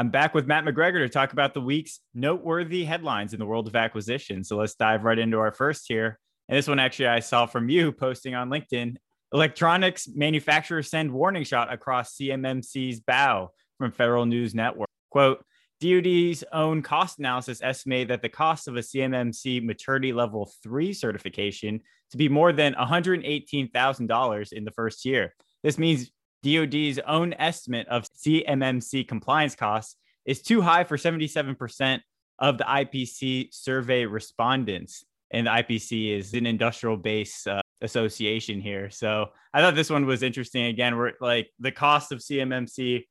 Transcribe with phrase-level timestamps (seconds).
[0.00, 3.66] I'm back with Matt McGregor to talk about the week's noteworthy headlines in the world
[3.66, 4.44] of acquisition.
[4.44, 6.20] So let's dive right into our first here.
[6.48, 8.94] And this one actually I saw from you posting on LinkedIn.
[9.32, 14.88] Electronics manufacturers send warning shot across CMMC's bow from Federal News Network.
[15.10, 15.44] Quote,
[15.80, 21.80] DoD's own cost analysis estimated that the cost of a CMMC maturity level three certification
[22.12, 25.34] to be more than $118,000 in the first year.
[25.64, 26.12] This means
[26.56, 32.00] DoD's own estimate of CMMC compliance costs is too high for 77%
[32.38, 35.04] of the IPC survey respondents.
[35.30, 38.90] And the IPC is an industrial base uh, association here.
[38.90, 40.66] So I thought this one was interesting.
[40.66, 43.04] Again, we're like the cost of CMMC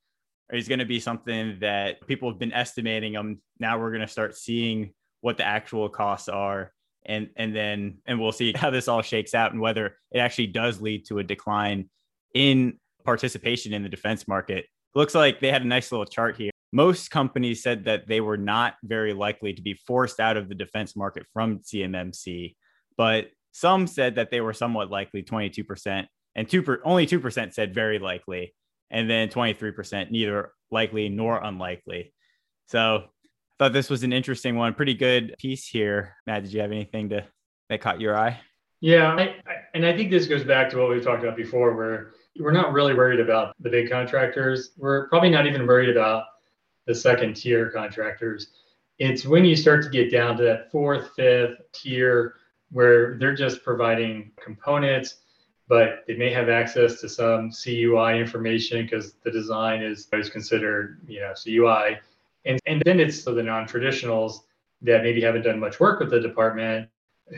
[0.52, 3.40] is going to be something that people have been estimating them.
[3.60, 6.72] Now we're going to start seeing what the actual costs are.
[7.06, 10.48] And, and then and we'll see how this all shakes out and whether it actually
[10.48, 11.88] does lead to a decline
[12.34, 14.66] in participation in the defense market.
[14.94, 16.50] Looks like they had a nice little chart here.
[16.72, 20.54] Most companies said that they were not very likely to be forced out of the
[20.54, 22.54] defense market from CMMC,
[22.96, 27.74] but some said that they were somewhat likely, 22%, and two per, only 2% said
[27.74, 28.54] very likely,
[28.90, 32.12] and then 23% neither likely nor unlikely.
[32.66, 33.08] So I
[33.58, 34.74] thought this was an interesting one.
[34.74, 36.14] Pretty good piece here.
[36.26, 37.26] Matt, did you have anything to
[37.68, 38.40] that caught your eye?
[38.80, 41.74] Yeah, I, I, and I think this goes back to what we've talked about before,
[41.74, 44.70] where we're not really worried about the big contractors.
[44.76, 46.24] We're probably not even worried about
[46.86, 48.48] the second tier contractors.
[48.98, 52.34] It's when you start to get down to that fourth, fifth tier
[52.70, 55.16] where they're just providing components,
[55.68, 61.00] but they may have access to some CUI information because the design is, is considered,
[61.06, 61.98] you know, CUI.
[62.44, 64.40] And, and then it's the non-traditionals
[64.82, 66.88] that maybe haven't done much work with the department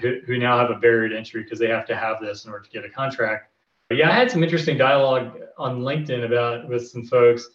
[0.01, 2.51] who, who now have a barrier to entry because they have to have this in
[2.51, 3.50] order to get a contract
[3.91, 7.49] yeah, I had some interesting dialogue on LinkedIn about with some folks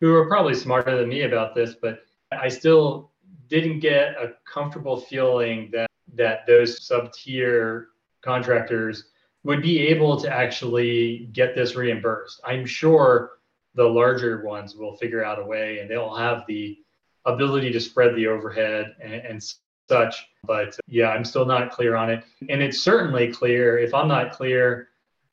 [0.00, 3.12] who are probably smarter than me about this, but I still
[3.48, 7.88] didn't get a comfortable feeling that that those sub-tier
[8.22, 9.04] contractors
[9.44, 12.40] would be able to actually get this reimbursed.
[12.44, 13.38] I'm sure
[13.74, 16.78] the larger ones will figure out a way and they'll have the
[17.24, 19.42] ability to spread the overhead and, and
[19.88, 20.26] such.
[20.44, 22.24] But yeah, I'm still not clear on it.
[22.48, 24.87] And it's certainly clear if I'm not clear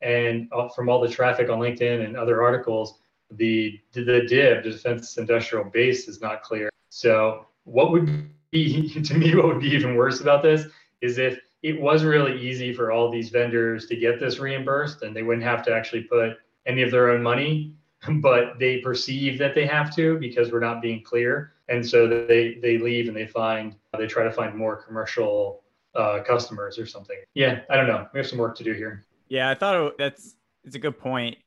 [0.05, 2.99] and uh, from all the traffic on LinkedIn and other articles,
[3.31, 6.69] the the DIB, the Defense Industrial Base, is not clear.
[6.89, 10.67] So what would be to me what would be even worse about this
[11.01, 15.15] is if it was really easy for all these vendors to get this reimbursed and
[15.15, 16.37] they wouldn't have to actually put
[16.67, 17.73] any of their own money
[18.21, 21.53] but they perceive that they have to because we're not being clear.
[21.67, 25.63] And so they they leave and they find they try to find more commercial
[25.95, 27.17] uh, customers or something.
[27.33, 28.07] Yeah i don't know.
[28.13, 31.37] We have some work to do here yeah, I thought that's it's a good point.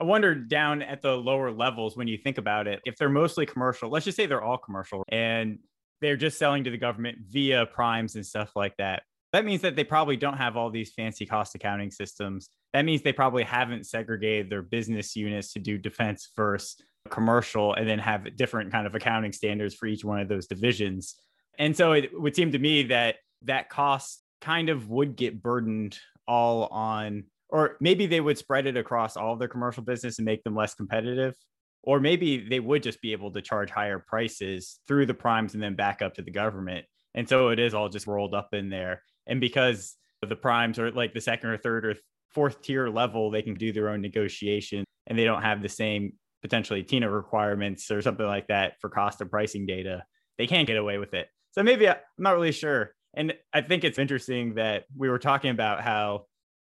[0.00, 3.46] I wonder down at the lower levels when you think about it, if they're mostly
[3.46, 5.58] commercial, let's just say they're all commercial and
[6.00, 9.02] they're just selling to the government via primes and stuff like that.
[9.32, 12.48] That means that they probably don't have all these fancy cost accounting systems.
[12.72, 16.76] That means they probably haven't segregated their business units to do defense versus
[17.10, 21.16] commercial, and then have different kind of accounting standards for each one of those divisions.
[21.58, 25.98] And so it would seem to me that that cost kind of would get burdened
[26.28, 30.26] all on or maybe they would spread it across all of their commercial business and
[30.26, 31.34] make them less competitive
[31.82, 35.62] or maybe they would just be able to charge higher prices through the primes and
[35.62, 36.84] then back up to the government.
[37.14, 39.02] And so it is all just rolled up in there.
[39.26, 41.94] And because the primes are like the second or third or
[42.30, 46.12] fourth tier level they can do their own negotiation and they don't have the same
[46.42, 50.04] potentially TINA requirements or something like that for cost of pricing data.
[50.36, 51.28] They can't get away with it.
[51.52, 55.18] So maybe uh, i'm not really sure and I think it's interesting that we were
[55.18, 56.26] talking about how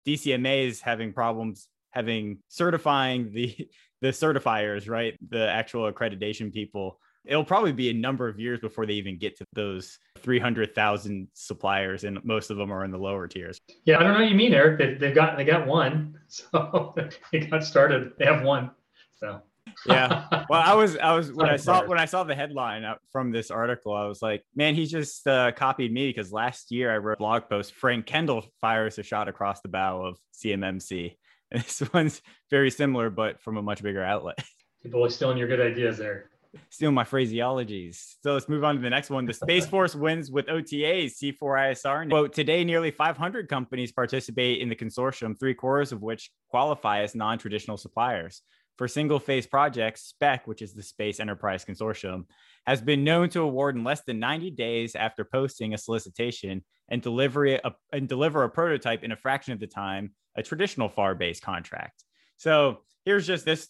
[0.06, 3.68] DCMA is having problems having certifying the
[4.00, 5.16] the certifiers, right?
[5.28, 7.00] The actual accreditation people.
[7.24, 12.04] It'll probably be a number of years before they even get to those 300,000 suppliers,
[12.04, 13.58] and most of them are in the lower tiers.
[13.84, 14.78] Yeah, I don't know what you mean, Eric.
[14.78, 16.94] They, they've got they got one, so
[17.32, 18.12] they got started.
[18.18, 18.70] They have one,
[19.16, 19.42] so
[19.86, 20.24] yeah.
[20.48, 23.50] Well, I was, I was when I saw when I saw the headline from this
[23.50, 27.14] article, I was like, man, he just uh, copied me because last year I wrote
[27.14, 27.74] a blog post.
[27.74, 31.16] Frank Kendall fires a shot across the bow of CMMC,
[31.50, 34.38] and this one's very similar, but from a much bigger outlet.
[34.82, 36.30] People are stealing your good ideas there.
[36.70, 38.14] Stealing my phraseologies.
[38.22, 39.26] So let's move on to the next one.
[39.26, 42.08] The Space Force wins with OTAs, C4ISR.
[42.08, 47.14] Quote, today, nearly 500 companies participate in the consortium, three quarters of which qualify as
[47.14, 48.40] non traditional suppliers
[48.78, 52.24] for single phase projects, SPEC, which is the Space Enterprise Consortium,
[52.64, 57.02] has been known to award in less than 90 days after posting a solicitation and
[57.02, 60.88] deliver a, uh, and deliver a prototype in a fraction of the time a traditional
[60.88, 62.04] FAR based contract.
[62.36, 63.68] So here's just this.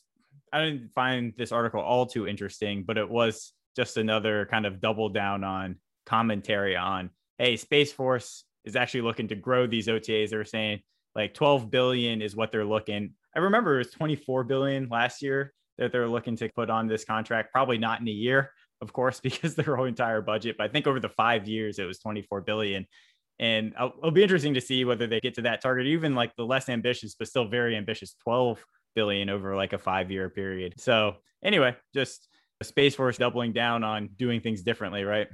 [0.53, 4.81] I didn't find this article all too interesting, but it was just another kind of
[4.81, 10.31] double down on commentary on, hey, Space Force is actually looking to grow these OTAs.
[10.31, 10.81] They're saying
[11.15, 13.15] like 12 billion is what they're looking.
[13.39, 17.05] I remember it was 24 billion last year that they're looking to put on this
[17.05, 17.53] contract.
[17.53, 18.51] Probably not in a year,
[18.81, 20.57] of course, because their whole entire budget.
[20.59, 22.85] But I think over the five years, it was 24 billion.
[23.39, 26.45] And it'll be interesting to see whether they get to that target, even like the
[26.45, 28.59] less ambitious, but still very ambitious 12
[28.97, 30.75] billion over like a five year period.
[30.79, 31.15] So,
[31.45, 32.27] anyway, just
[32.65, 35.29] Space Force doubling down on doing things differently, right?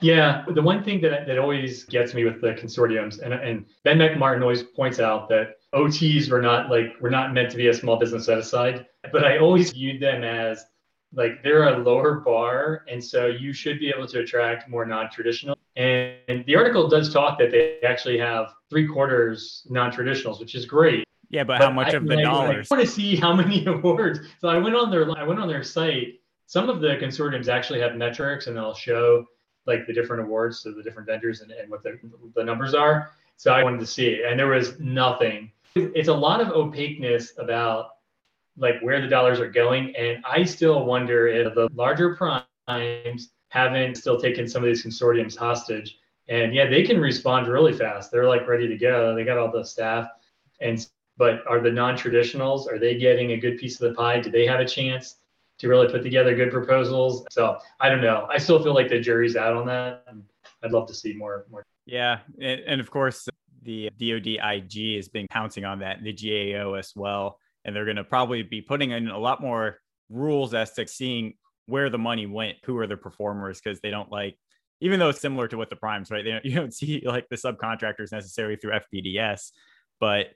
[0.00, 3.98] Yeah, the one thing that, that always gets me with the consortiums, and, and Ben
[3.98, 7.74] McMartin always points out that OTs were not like we're not meant to be a
[7.74, 10.64] small business set aside, but I always viewed them as
[11.12, 15.56] like they're a lower bar, and so you should be able to attract more non-traditional.
[15.76, 20.66] And, and the article does talk that they actually have three quarters non-traditionals, which is
[20.66, 21.04] great.
[21.30, 22.68] Yeah, but, but how much I, of the like, dollars?
[22.70, 24.20] I want to see how many awards.
[24.40, 26.20] So I went on their I went on their site.
[26.46, 29.24] Some of the consortiums actually have metrics, and they'll show
[29.66, 31.98] like the different awards to the different vendors and, and what the,
[32.34, 33.12] the numbers are.
[33.36, 35.50] So I wanted to see it, and there was nothing.
[35.74, 37.90] It's a lot of opaqueness about
[38.56, 43.96] like where the dollars are going, and I still wonder if the larger primes haven't
[43.96, 45.98] still taken some of these consortiums hostage.
[46.28, 48.10] And yeah, they can respond really fast.
[48.10, 49.14] They're like ready to go.
[49.14, 50.08] They got all the staff,
[50.60, 50.86] and
[51.16, 52.70] but are the non-traditionals?
[52.70, 54.20] Are they getting a good piece of the pie?
[54.20, 55.16] Do they have a chance?
[55.60, 57.24] to really put together good proposals.
[57.30, 58.26] So I don't know.
[58.30, 60.04] I still feel like the jury's out on that.
[60.08, 60.24] And
[60.64, 61.44] I'd love to see more.
[61.50, 61.64] More.
[61.84, 63.28] Yeah, and, and of course
[63.62, 67.96] the DoD IG has been pouncing on that, the GAO as well, and they're going
[67.96, 69.78] to probably be putting in a lot more
[70.08, 71.34] rules as to seeing
[71.66, 74.36] where the money went, who are the performers, because they don't like.
[74.80, 76.24] Even though it's similar to what the primes, right?
[76.24, 79.50] They don't, you don't see like the subcontractors necessarily through FPDS,
[79.98, 80.28] but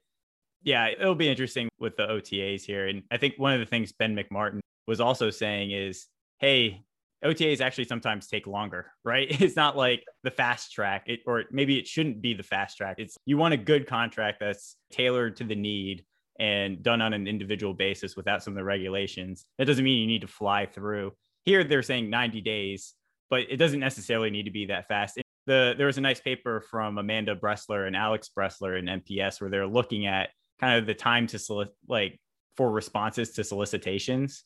[0.63, 2.89] yeah, it'll be interesting with the OTAs here.
[2.89, 6.07] And I think one of the things Ben McMartin was also saying is,
[6.39, 6.85] hey,
[7.25, 9.29] OTAs actually sometimes take longer, right?
[9.41, 12.97] It's not like the fast track, it, or maybe it shouldn't be the fast track.
[12.99, 16.05] It's you want a good contract that's tailored to the need
[16.39, 19.47] and done on an individual basis without some of the regulations.
[19.59, 21.13] That doesn't mean you need to fly through.
[21.45, 22.95] Here they're saying 90 days,
[23.31, 25.21] but it doesn't necessarily need to be that fast.
[25.47, 29.51] The, there was a nice paper from Amanda Bresler and Alex Bresler in NPS where
[29.51, 30.31] they're looking at
[30.61, 32.19] kind of the time to like
[32.57, 34.45] for responses to solicitations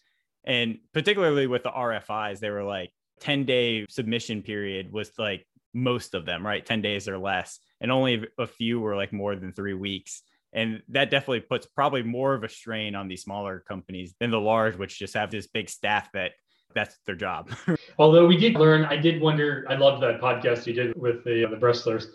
[0.48, 2.90] and particularly with the RFIs, they were like
[3.20, 6.64] 10 day submission period was like most of them, right?
[6.64, 7.60] 10 days or less.
[7.80, 10.22] And only a few were like more than three weeks.
[10.54, 14.40] And that definitely puts probably more of a strain on these smaller companies than the
[14.40, 16.32] large, which just have this big staff that
[16.74, 17.50] that's their job.
[17.98, 21.46] Although we did learn, I did wonder, I loved that podcast you did with the,
[21.46, 22.06] uh, the Breslers.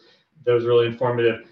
[0.46, 1.48] That was really informative.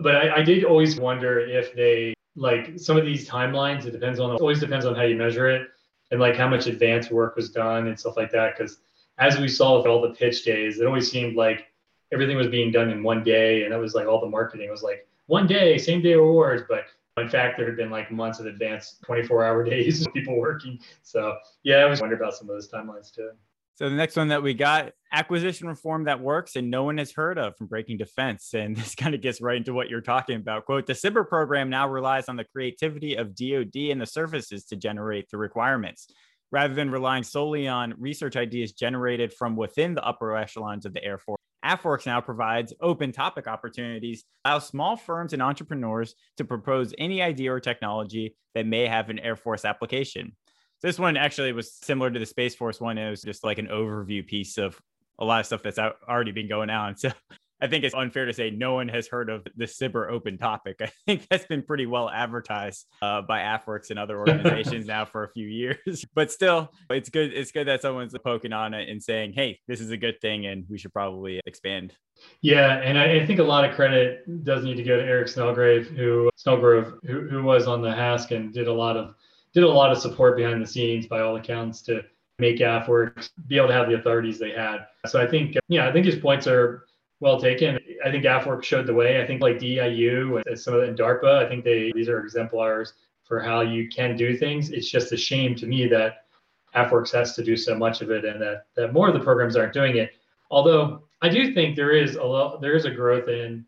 [0.00, 4.18] But I, I did always wonder if they like some of these timelines, it depends
[4.18, 5.68] on, always depends on how you measure it
[6.10, 8.56] and like how much advanced work was done and stuff like that.
[8.56, 8.78] Because
[9.18, 11.66] as we saw with all the pitch days, it always seemed like
[12.12, 14.82] everything was being done in one day, and that was like all the marketing was
[14.82, 16.86] like one day, same day awards, but
[17.16, 20.78] in fact, there had been like months of advanced 24 hour days of people working.
[21.02, 23.30] So yeah, I was wondering about some of those timelines too.
[23.74, 27.12] So the next one that we got acquisition reform that works and no one has
[27.12, 28.52] heard of from Breaking Defense.
[28.60, 30.66] And this kind of gets right into what you're talking about.
[30.66, 34.76] Quote, the SBIR program now relies on the creativity of DoD and the services to
[34.76, 36.08] generate the requirements.
[36.52, 41.02] Rather than relying solely on research ideas generated from within the upper echelons of the
[41.02, 46.94] Air Force, AFWERX now provides open topic opportunities, allow small firms and entrepreneurs to propose
[46.98, 50.32] any idea or technology that may have an Air Force application.
[50.82, 52.96] This one actually was similar to the Space Force one.
[52.96, 54.80] It was just like an overview piece of
[55.20, 56.96] a lot of stuff that's already been going on.
[57.10, 57.10] So
[57.62, 60.78] I think it's unfair to say no one has heard of the SBIR open topic.
[60.82, 65.24] I think that's been pretty well advertised uh, by AFWERX and other organizations now for
[65.24, 66.04] a few years.
[66.14, 67.32] But still, it's good.
[67.32, 70.46] It's good that someone's poking on it and saying, "Hey, this is a good thing,
[70.46, 71.94] and we should probably expand."
[72.40, 75.28] Yeah, and I, I think a lot of credit does need to go to Eric
[75.28, 79.14] Snellgrave, who Snellgrove, who, who was on the HASC and did a lot of
[79.52, 82.02] did a lot of support behind the scenes by all accounts to
[82.40, 84.86] make AFWERX be able to have the authorities they had.
[85.06, 86.86] So I think, yeah, I think his points are
[87.20, 87.78] well taken.
[88.04, 89.22] I think AFWERX showed the way.
[89.22, 92.20] I think like DIU and some of the in DARPA, I think they these are
[92.20, 92.94] exemplars
[93.24, 94.70] for how you can do things.
[94.70, 96.24] It's just a shame to me that
[96.74, 99.56] AFWERX has to do so much of it and that that more of the programs
[99.56, 100.12] aren't doing it.
[100.50, 103.64] Although I do think there is a lot, there is a growth in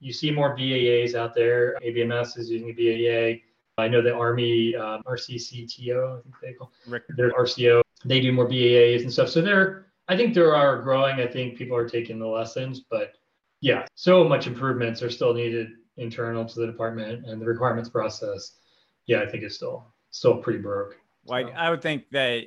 [0.00, 1.78] you see more BAAs out there.
[1.84, 3.42] ABMS is using a BAA.
[3.78, 6.70] I know the Army um, RCCTO, I think they call
[7.16, 7.82] their RCO.
[8.04, 9.28] They do more BAAs and stuff.
[9.28, 11.20] So they're, I think there are growing.
[11.20, 13.12] I think people are taking the lessons, but
[13.60, 18.58] yeah, so much improvements are still needed internal to the department and the requirements process.
[19.06, 20.96] Yeah, I think it's still still pretty broke.
[21.24, 22.44] Well, I would think that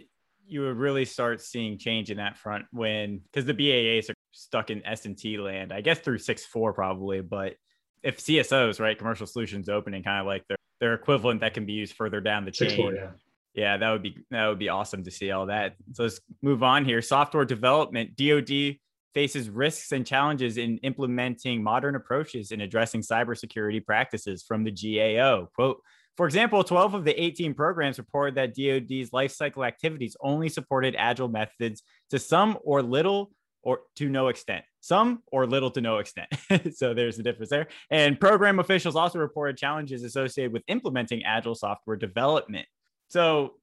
[0.47, 4.69] you would really start seeing change in that front when because the BAAs are stuck
[4.69, 7.55] in S and T land, I guess through six four probably, but
[8.03, 11.73] if CSOs, right, commercial solutions opening kind of like their their equivalent that can be
[11.73, 12.75] used further down the chain.
[12.75, 13.09] Four, yeah.
[13.53, 15.75] Yeah, that would be that would be awesome to see all that.
[15.93, 17.01] So let's move on here.
[17.01, 18.77] Software development, DoD
[19.13, 25.49] faces risks and challenges in implementing modern approaches in addressing cybersecurity practices from the GAO.
[25.55, 25.81] Quote,
[26.15, 31.29] for example, 12 of the 18 programs reported that DoD's lifecycle activities only supported agile
[31.29, 36.29] methods to some or little or to no extent, some or little to no extent.
[36.75, 37.67] so there's a difference there.
[37.89, 42.67] And program officials also reported challenges associated with implementing agile software development.
[43.09, 43.53] So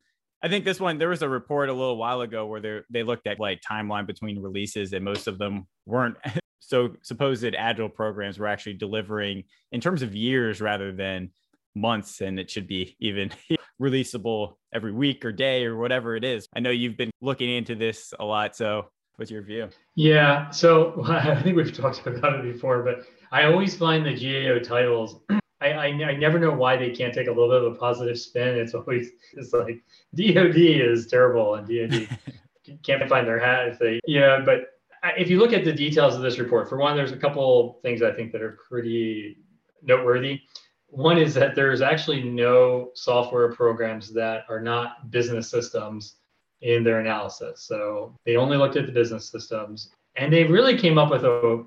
[0.42, 3.02] I think this one there was a report a little while ago where they they
[3.02, 6.16] looked at like timeline between releases and most of them weren't
[6.60, 11.30] so supposed agile programs were actually delivering in terms of years rather than
[11.74, 13.30] months and it should be even
[13.80, 16.48] releasable every week or day or whatever it is.
[16.56, 18.56] I know you've been looking into this a lot.
[18.56, 18.86] So,
[19.16, 19.68] what's your view?
[19.94, 20.50] Yeah.
[20.50, 25.20] So, I think we've talked about it before, but I always find the GAO titles.
[25.60, 28.18] I, I, I never know why they can't take a little bit of a positive
[28.18, 28.56] spin.
[28.56, 29.82] It's always it's like
[30.14, 32.08] DoD is terrible and DoD
[32.82, 34.40] can't find their hat if they yeah.
[34.44, 34.72] But
[35.16, 38.02] if you look at the details of this report, for one, there's a couple things
[38.02, 39.38] I think that are pretty
[39.82, 40.40] noteworthy.
[40.88, 46.16] One is that there's actually no software programs that are not business systems
[46.62, 47.62] in their analysis.
[47.62, 51.64] So they only looked at the business systems and they really came up with a,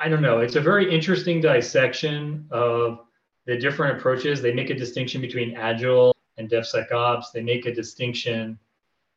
[0.00, 3.00] I don't know, it's a very interesting dissection of
[3.46, 4.42] the different approaches.
[4.42, 7.32] They make a distinction between Agile and DevSecOps.
[7.32, 8.58] They make a distinction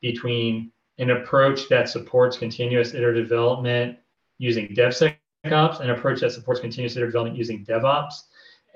[0.01, 3.97] between an approach that supports continuous iterative development
[4.37, 8.23] using DevSecOps, an approach that supports continuous iterative development using DevOps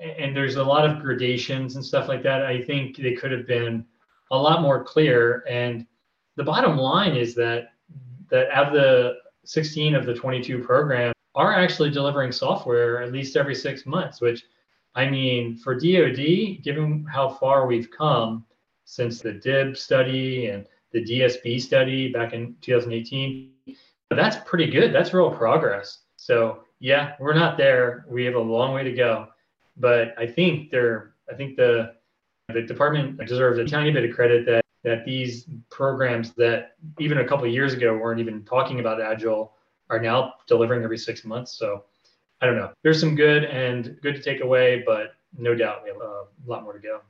[0.00, 2.44] and there's a lot of gradations and stuff like that.
[2.44, 3.84] I think they could have been
[4.30, 5.44] a lot more clear.
[5.48, 5.86] And
[6.36, 7.72] the bottom line is that
[8.30, 13.54] that of the 16 of the 22 programs are actually delivering software at least every
[13.54, 14.44] six months, which
[14.98, 18.44] I mean, for DoD, given how far we've come
[18.84, 23.52] since the DIB study and the DSB study back in 2018,
[24.10, 24.94] that's pretty good.
[24.94, 26.00] That's real progress.
[26.16, 28.06] So yeah, we're not there.
[28.08, 29.28] We have a long way to go
[29.78, 31.94] but I think they're I think the
[32.52, 37.26] the department deserves a tiny bit of credit that that these programs that even a
[37.26, 39.54] couple years ago weren't even talking about agile
[39.90, 41.52] are now delivering every six months.
[41.58, 41.84] So
[42.40, 42.70] I don't know.
[42.82, 46.62] There's some good and good to take away, but no doubt we have a lot
[46.62, 47.00] more to go.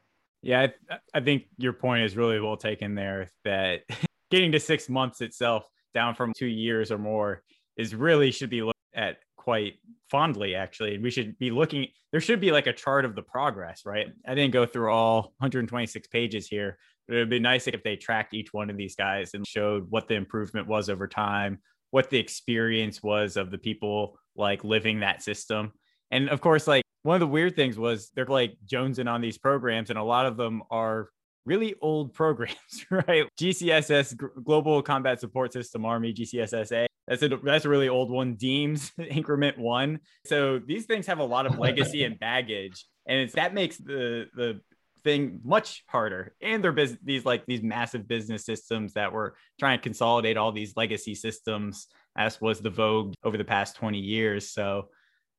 [0.43, 3.29] Yeah, I, I think your point is really well taken there.
[3.45, 3.83] That
[4.31, 7.43] getting to six months itself down from two years or more
[7.77, 9.75] is really should be looked at quite
[10.11, 13.23] fondly actually and we should be looking there should be like a chart of the
[13.23, 17.67] progress right i didn't go through all 126 pages here but it would be nice
[17.67, 21.07] if they tracked each one of these guys and showed what the improvement was over
[21.07, 21.59] time
[21.91, 25.73] what the experience was of the people like living that system
[26.11, 29.39] and of course like one of the weird things was they're like jonesing on these
[29.39, 31.09] programs and a lot of them are
[31.49, 33.27] really old programs, right?
[33.41, 36.87] GCSS, Global Combat Support System Army, GCSSA.
[37.09, 38.35] That's a that's a really old one.
[38.35, 40.01] DEAMS increment one.
[40.27, 44.27] So these things have a lot of legacy and baggage, and it's that makes the
[44.37, 44.61] the
[45.05, 46.35] thing much harder.
[46.43, 50.53] And they're bus- these like these massive business systems that were trying to consolidate all
[50.53, 51.87] these legacy systems,
[52.19, 54.51] as was the vogue over the past twenty years.
[54.51, 54.89] So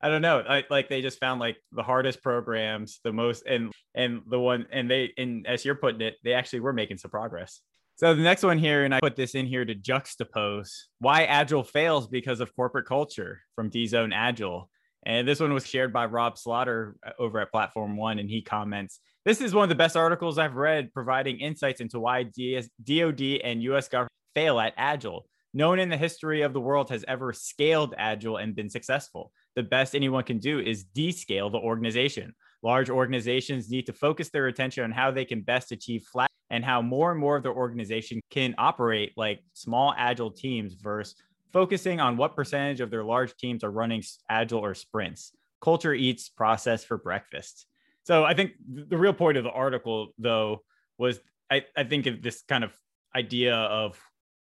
[0.02, 0.40] I don't know.
[0.40, 4.66] I, like they just found like the hardest programs, the most, and and the one,
[4.72, 7.62] and they, and as you're putting it, they actually were making some progress.
[7.98, 10.70] So the next one here, and I put this in here to juxtapose
[11.00, 14.70] why Agile fails because of corporate culture from DZone Agile.
[15.06, 18.42] And this one was shared by Rob Slaughter uh, over at Platform One, and he
[18.42, 22.70] comments, "This is one of the best articles I've read, providing insights into why DS,
[22.82, 23.90] DoD and U.S.
[23.90, 27.96] government fail at Agile." No one in the history of the world has ever scaled
[27.98, 29.32] Agile and been successful.
[29.56, 32.36] The best anyone can do is descale the organization.
[32.62, 36.64] Large organizations need to focus their attention on how they can best achieve flat and
[36.64, 41.16] how more and more of their organization can operate like small agile teams versus
[41.52, 45.32] focusing on what percentage of their large teams are running agile or sprints.
[45.62, 47.66] Culture eats process for breakfast.
[48.04, 50.64] So I think the real point of the article, though,
[50.98, 52.72] was I, I think of this kind of
[53.16, 54.00] idea of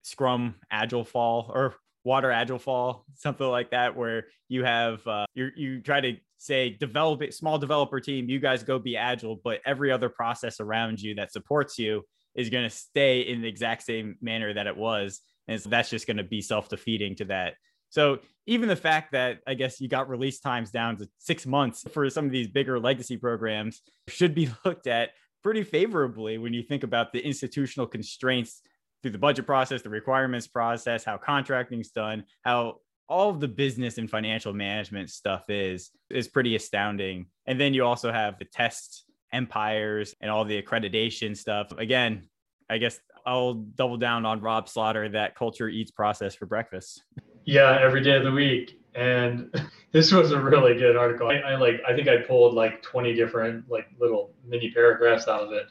[0.07, 5.49] Scrum Agile Fall or Water Agile Fall, something like that, where you have uh, you
[5.55, 9.59] you try to say develop it, small developer team, you guys go be agile, but
[9.65, 12.03] every other process around you that supports you
[12.35, 15.89] is going to stay in the exact same manner that it was, and so that's
[15.89, 17.55] just going to be self defeating to that.
[17.89, 21.83] So even the fact that I guess you got release times down to six months
[21.91, 25.09] for some of these bigger legacy programs should be looked at
[25.43, 28.61] pretty favorably when you think about the institutional constraints
[29.07, 33.97] through the budget process, the requirements process, how contracting's done, how all of the business
[33.97, 37.27] and financial management stuff is is pretty astounding.
[37.45, 41.71] And then you also have the test empires and all the accreditation stuff.
[41.77, 42.27] Again,
[42.69, 47.01] I guess I'll double down on Rob Slaughter that culture eats process for breakfast.
[47.45, 48.81] Yeah, every day of the week.
[48.93, 49.49] And
[49.93, 51.29] this was a really good article.
[51.29, 55.43] I, I like I think I pulled like 20 different like little mini paragraphs out
[55.43, 55.67] of it.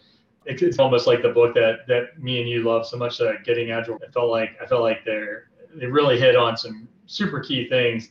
[0.46, 3.20] It's, almost like the book that that me and you love so much.
[3.20, 3.98] Uh, Getting Agile.
[4.06, 8.10] I felt like I felt like they're they really hit on some super key things.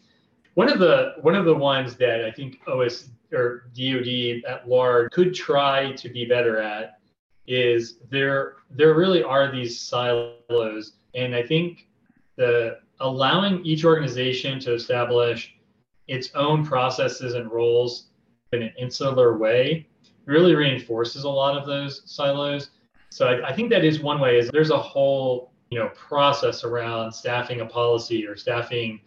[0.55, 5.11] One of the one of the ones that I think OS or DoD at large
[5.11, 6.99] could try to be better at
[7.47, 11.87] is there there really are these silos, and I think
[12.35, 15.55] the allowing each organization to establish
[16.07, 18.07] its own processes and roles
[18.51, 19.87] in an insular way
[20.25, 22.71] really reinforces a lot of those silos.
[23.09, 26.63] So I, I think that is one way is there's a whole you know process
[26.63, 28.99] around staffing a policy or staffing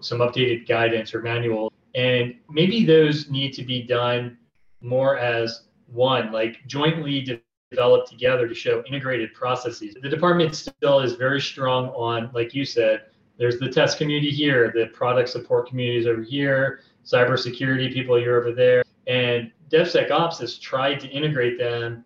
[0.00, 4.36] some updated guidance or manual and maybe those need to be done
[4.80, 11.14] more as one like jointly developed together to show integrated processes the department still is
[11.14, 13.02] very strong on like you said
[13.38, 18.52] there's the test community here the product support communities over here cybersecurity people you're over
[18.52, 22.04] there and DevSecOps has tried to integrate them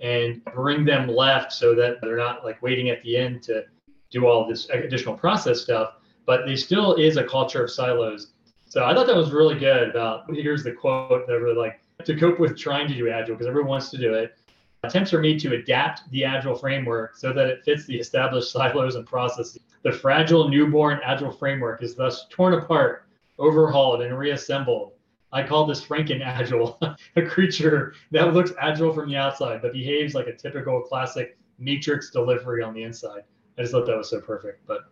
[0.00, 3.64] and bring them left so that they're not like waiting at the end to
[4.10, 5.94] do all this additional process stuff.
[6.26, 8.32] But there still is a culture of silos.
[8.68, 12.16] So I thought that was really good about here's the quote that really like to
[12.16, 14.36] cope with trying to do agile because everyone wants to do it.
[14.84, 18.94] Attempts are made to adapt the agile framework so that it fits the established silos
[18.94, 19.58] and processes.
[19.82, 23.06] The fragile newborn agile framework is thus torn apart,
[23.38, 24.92] overhauled, and reassembled
[25.32, 26.78] I call this Franken agile,
[27.16, 32.10] a creature that looks agile from the outside, but behaves like a typical classic matrix
[32.10, 33.22] delivery on the inside.
[33.58, 34.66] I just thought that was so perfect.
[34.66, 34.82] But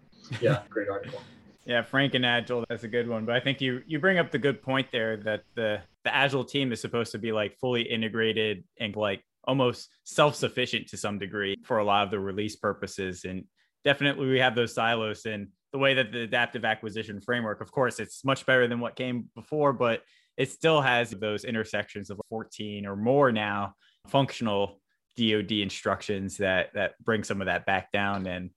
[0.40, 1.20] yeah, great article.
[1.64, 3.24] Yeah, Franken Agile, that's a good one.
[3.24, 6.44] But I think you you bring up the good point there that the the Agile
[6.44, 11.56] team is supposed to be like fully integrated and like almost self-sufficient to some degree
[11.64, 13.24] for a lot of the release purposes.
[13.24, 13.44] And
[13.84, 18.00] definitely we have those silos and the way that the adaptive acquisition framework, of course,
[18.00, 20.02] it's much better than what came before, but
[20.36, 23.74] it still has those intersections of 14 or more now
[24.08, 24.80] functional
[25.16, 28.26] DoD instructions that that bring some of that back down.
[28.26, 28.50] And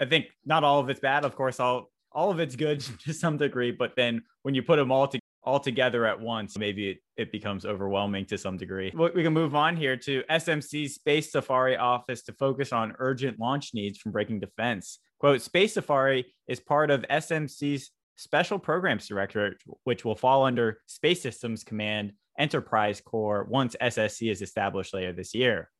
[0.00, 1.24] I think not all of it's bad.
[1.24, 4.76] Of course, all all of it's good to some degree, but then when you put
[4.76, 8.92] them all, to, all together at once, maybe it, it becomes overwhelming to some degree.
[8.94, 13.74] We can move on here to SMC's Space Safari office to focus on urgent launch
[13.74, 15.00] needs from Breaking Defense.
[15.18, 21.20] Quote, Space Safari is part of SMC's Special Programs Directorate, which will fall under Space
[21.20, 25.70] Systems Command Enterprise Corps once SSC is established later this year.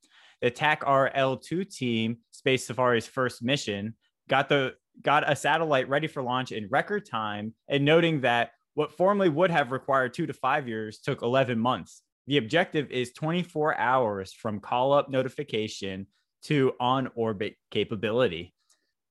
[0.41, 3.95] The TAC-RL2 team, Space Safari's first mission,
[4.29, 8.91] got the got a satellite ready for launch in record time, and noting that what
[8.91, 12.01] formerly would have required two to five years took 11 months.
[12.27, 16.07] The objective is 24 hours from call up notification
[16.43, 18.53] to on orbit capability.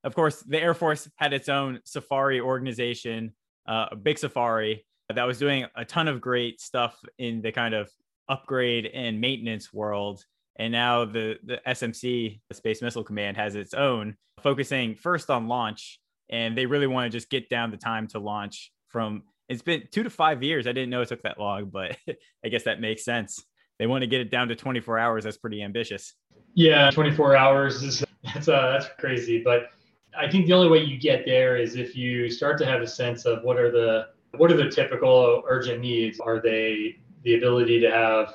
[0.04, 3.34] Of course, the Air Force had its own safari organization,
[3.66, 7.74] uh, a big safari that was doing a ton of great stuff in the kind
[7.74, 7.90] of
[8.28, 10.22] upgrade and maintenance world.
[10.56, 15.48] And now the, the SMC, the Space Missile Command, has its own, focusing first on
[15.48, 16.00] launch.
[16.30, 19.84] And they really want to just get down the time to launch from it's been
[19.90, 20.66] two to five years.
[20.66, 21.96] I didn't know it took that long, but
[22.44, 23.42] I guess that makes sense.
[23.78, 25.24] They want to get it down to 24 hours.
[25.24, 26.14] That's pretty ambitious.
[26.54, 29.42] Yeah, 24 hours is that's uh, that's crazy.
[29.42, 29.70] But
[30.16, 32.86] I think the only way you get there is if you start to have a
[32.86, 36.20] sense of what are the what are the typical urgent needs?
[36.20, 38.34] Are they the ability to have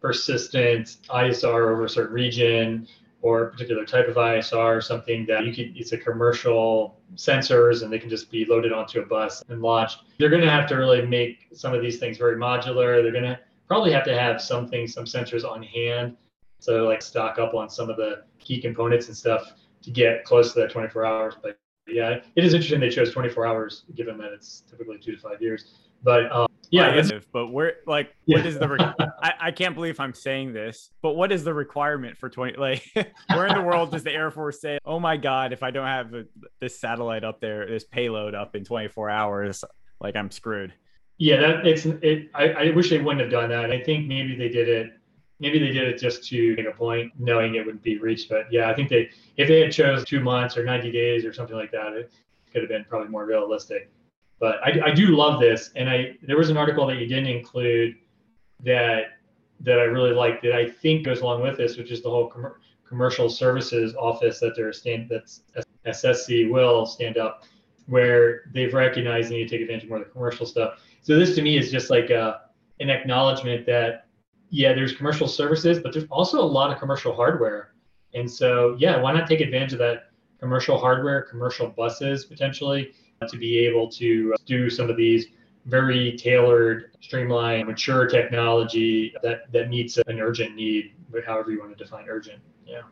[0.00, 2.88] persistent ISR over a certain region
[3.22, 7.92] or a particular type of ISR, something that you can it's a commercial sensors and
[7.92, 10.04] they can just be loaded onto a bus and launched.
[10.18, 13.02] They're going to have to really make some of these things very modular.
[13.02, 13.38] They're going to
[13.68, 16.16] probably have to have something, some sensors on hand.
[16.60, 20.52] So like stock up on some of the key components and stuff to get close
[20.52, 21.34] to that 24 hours.
[21.42, 25.18] But yeah, it is interesting they chose 24 hours, given that it's typically two to
[25.18, 25.72] five years.
[26.02, 28.48] But um, yeah, but where like what yeah.
[28.48, 28.68] is the?
[28.68, 32.56] Re- I, I can't believe I'm saying this, but what is the requirement for 20?
[32.58, 32.84] Like,
[33.28, 35.86] where in the world does the Air Force say, "Oh my God, if I don't
[35.86, 36.24] have a,
[36.60, 39.64] this satellite up there, this payload up in 24 hours,
[40.00, 40.72] like I'm screwed."
[41.18, 42.30] Yeah, that it's it.
[42.34, 43.70] I, I wish they wouldn't have done that.
[43.70, 44.92] I think maybe they did it
[45.40, 48.28] maybe they did it just to make a point, knowing it wouldn't be reached.
[48.28, 51.32] But yeah, I think they if they had chose two months or 90 days or
[51.32, 52.12] something like that, it
[52.52, 53.90] could have been probably more realistic.
[54.38, 57.26] But I, I do love this, and I there was an article that you didn't
[57.26, 57.96] include
[58.64, 59.18] that
[59.60, 62.28] that I really like that I think goes along with this, which is the whole
[62.28, 62.54] com-
[62.86, 65.42] commercial services office that they're stand that's
[65.86, 67.44] SSC will stand up
[67.86, 70.80] where they've recognized they need to take advantage of more of the commercial stuff.
[71.02, 72.42] So this to me is just like a,
[72.78, 74.06] an acknowledgement that
[74.50, 77.72] yeah, there's commercial services, but there's also a lot of commercial hardware.
[78.14, 80.10] And so yeah, why not take advantage of that
[80.40, 85.26] commercial hardware, commercial buses potentially uh, to be able to uh, do some of these
[85.66, 91.76] very tailored, streamlined, mature technology that that meets an urgent need, but however you want
[91.76, 92.42] to define urgent.
[92.66, 92.82] Yeah.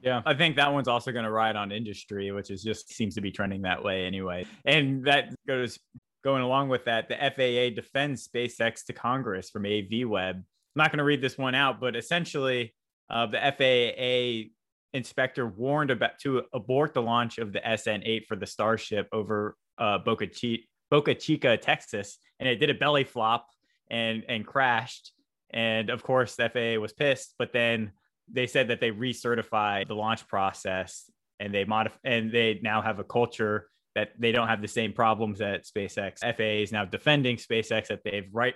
[0.00, 3.16] Yeah, I think that one's also going to ride on industry, which is just seems
[3.16, 4.46] to be trending that way anyway.
[4.64, 5.80] And that goes
[6.22, 7.08] going along with that.
[7.08, 10.44] The FAA defends SpaceX to Congress from AVweb.
[10.76, 12.74] I'm not going to read this one out, but essentially,
[13.10, 14.50] uh, the FAA
[14.92, 19.98] inspector warned about to abort the launch of the SN8 for the Starship over uh,
[19.98, 23.46] Boca, Chica, Boca Chica, Texas, and it did a belly flop
[23.90, 25.12] and and crashed.
[25.50, 27.92] And of course, the FAA was pissed, but then
[28.30, 32.98] they said that they recertified the launch process and they modify and they now have
[32.98, 36.20] a culture that they don't have the same problems at SpaceX.
[36.20, 38.54] FAA is now defending SpaceX that they've right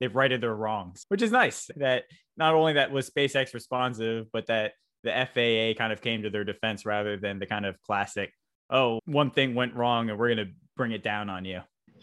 [0.00, 1.70] they've righted their wrongs, which is nice.
[1.76, 2.04] That
[2.36, 4.72] not only that was SpaceX responsive, but that
[5.04, 8.32] the FAA kind of came to their defense rather than the kind of classic,
[8.70, 11.60] oh, one thing went wrong and we're going to bring it down on you.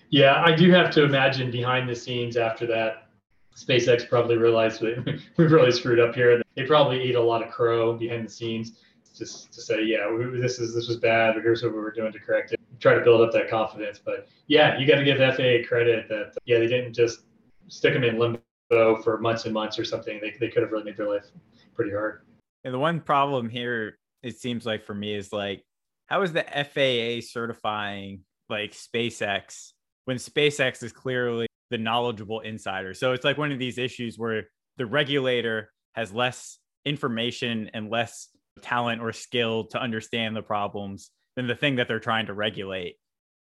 [0.09, 3.09] Yeah, I do have to imagine behind the scenes after that,
[3.55, 4.95] SpaceX probably realized we,
[5.37, 6.41] we really screwed up here.
[6.55, 8.79] They probably ate a lot of crow behind the scenes
[9.17, 11.35] just to say, yeah, we, this is this was bad.
[11.35, 12.59] Here's what we were doing to correct it.
[12.79, 13.99] Try to build up that confidence.
[14.03, 17.21] But yeah, you got to give FAA credit that yeah, they didn't just
[17.67, 20.19] stick them in limbo for months and months or something.
[20.21, 21.25] They they could have really made their life
[21.73, 22.21] pretty hard.
[22.63, 25.63] And the one problem here, it seems like for me, is like,
[26.07, 29.71] how is the FAA certifying like SpaceX
[30.05, 32.93] when SpaceX is clearly the knowledgeable insider?
[32.93, 38.29] So it's like one of these issues where the regulator has less information and less
[38.57, 42.95] talent or skill to understand the problems than the thing that they're trying to regulate.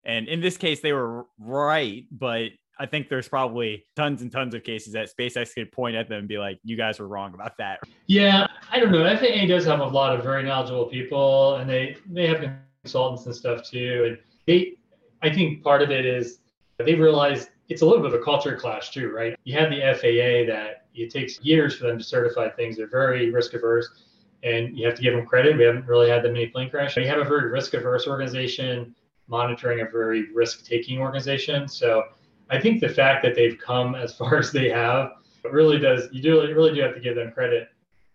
[0.05, 4.55] And in this case, they were right, but I think there's probably tons and tons
[4.55, 7.35] of cases that SpaceX could point at them and be like, you guys were wrong
[7.35, 7.81] about that.
[8.07, 9.05] Yeah, I don't know.
[9.17, 12.49] FAA does have a lot of very knowledgeable people and they, they have
[12.85, 14.05] consultants and stuff too.
[14.07, 14.75] And they,
[15.23, 16.39] I think part of it is
[16.79, 19.37] they realize it's a little bit of a culture clash too, right?
[19.45, 22.77] You have the FAA that it takes years for them to certify things.
[22.77, 24.05] They're very risk averse
[24.43, 25.57] and you have to give them credit.
[25.57, 26.97] We haven't really had that many plane crashes.
[26.97, 28.95] We have a very risk averse organization
[29.29, 31.69] monitoring a very risk taking organization.
[31.69, 32.05] So
[32.51, 35.13] I think the fact that they've come as far as they have
[35.51, 37.69] really does you do really do have to give them credit.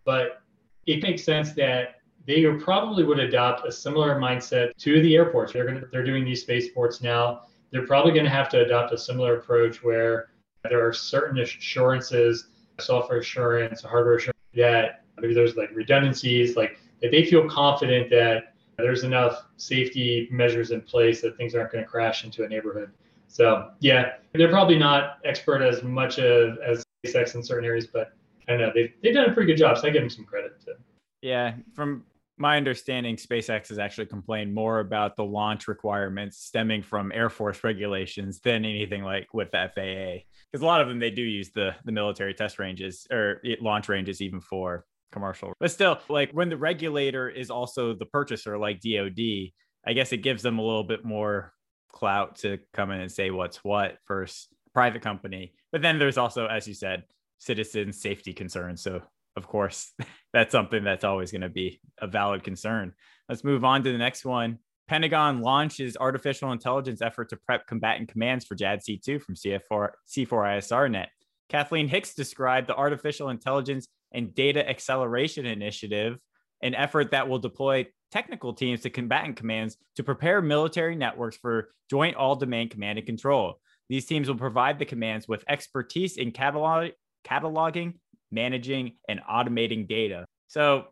[0.04, 0.42] But
[0.86, 5.52] it makes sense that they probably would adopt a similar mindset to the airports.
[5.52, 7.42] They're going to, they're doing these spaceports now.
[7.70, 10.30] They're probably going to have to adopt a similar approach where
[10.62, 12.48] there are certain assurances,
[12.80, 18.54] software assurance, hardware assurance that maybe there's like redundancies, like that they feel confident that
[18.76, 22.90] there's enough safety measures in place that things aren't going to crash into a neighborhood.
[23.28, 28.12] So yeah, they're probably not expert as much of, as SpaceX in certain areas, but
[28.48, 29.78] I know they've, they've done a pretty good job.
[29.78, 30.74] So I give them some credit to.
[31.22, 32.04] Yeah, from
[32.36, 37.62] my understanding, SpaceX has actually complained more about the launch requirements stemming from Air Force
[37.62, 40.24] regulations than anything like with the FAA.
[40.50, 43.54] Because a lot of them they do use the the military test ranges or eh,
[43.60, 45.54] launch ranges even for commercial.
[45.58, 49.52] But still, like when the regulator is also the purchaser, like DoD,
[49.86, 51.52] I guess it gives them a little bit more
[51.92, 55.54] clout to come in and say what's what first private company.
[55.72, 57.04] But then there's also, as you said,
[57.38, 58.82] citizen safety concerns.
[58.82, 59.02] So
[59.36, 59.92] of course,
[60.32, 62.92] that's something that's always going to be a valid concern.
[63.28, 64.58] Let's move on to the next one.
[64.86, 71.06] Pentagon launches artificial intelligence effort to prep combatant commands for JADC2 from CF4, C4ISRNet.
[71.48, 76.18] Kathleen Hicks described the Artificial Intelligence and Data Acceleration Initiative,
[76.62, 81.70] an effort that will deploy technical teams to combatant commands to prepare military networks for
[81.90, 83.58] joint all domain command and control.
[83.88, 86.92] These teams will provide the commands with expertise in catalog-
[87.26, 87.94] cataloging,
[88.30, 90.24] managing, and automating data.
[90.48, 90.86] So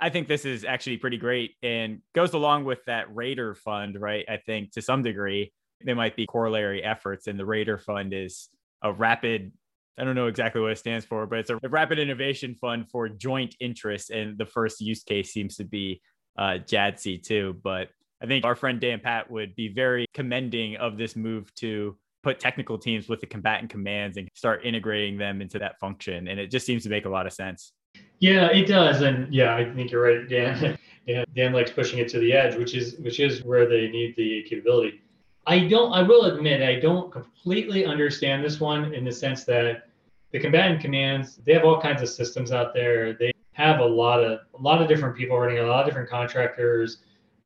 [0.00, 4.24] I think this is actually pretty great and goes along with that Raider fund, right?
[4.28, 8.48] I think to some degree, there might be corollary efforts, and the Raider fund is
[8.82, 9.52] a rapid
[9.98, 13.08] I don't know exactly what it stands for, but it's a rapid innovation fund for
[13.08, 14.10] joint interests.
[14.10, 16.00] And the first use case seems to be
[16.38, 17.62] uh, JADC2.
[17.62, 17.88] But
[18.22, 22.40] I think our friend Dan Patt would be very commending of this move to put
[22.40, 26.28] technical teams with the combatant commands and start integrating them into that function.
[26.28, 27.72] And it just seems to make a lot of sense.
[28.20, 29.02] Yeah, it does.
[29.02, 30.78] And yeah, I think you're right, Dan.
[31.06, 34.14] Dan, Dan likes pushing it to the edge, which is which is where they need
[34.16, 35.00] the capability.
[35.46, 39.88] I don't I will admit I don't completely understand this one in the sense that
[40.30, 43.12] the combatant commands, they have all kinds of systems out there.
[43.12, 46.08] They have a lot of a lot of different people running a lot of different
[46.08, 46.98] contractors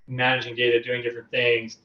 [0.09, 1.79] managing data doing different things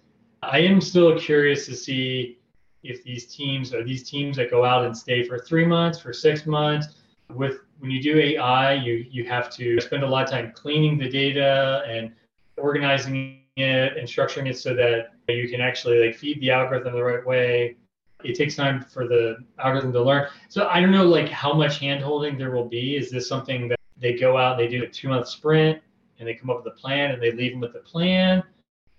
[0.44, 2.38] i am still curious to see
[2.84, 6.14] if these teams are these teams that go out and stay for three months for
[6.14, 6.88] six months
[7.34, 10.98] with when you do ai you you have to spend a lot of time cleaning
[10.98, 12.12] the data and
[12.58, 17.04] organizing it and structuring it so that you can actually like feed the algorithm the
[17.04, 17.76] right way
[18.24, 20.28] it takes time for the algorithm to learn.
[20.50, 22.96] So I don't know like how much handholding there will be.
[22.96, 25.82] Is this something that they go out, they do a two month sprint
[26.20, 28.44] and they come up with a plan and they leave them with the plan?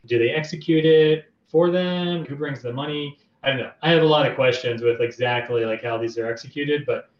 [0.07, 2.25] Do they execute it for them?
[2.25, 3.18] Who brings the money?
[3.42, 3.73] I don't know.
[3.83, 7.11] I have a lot of questions with exactly like how these are executed, but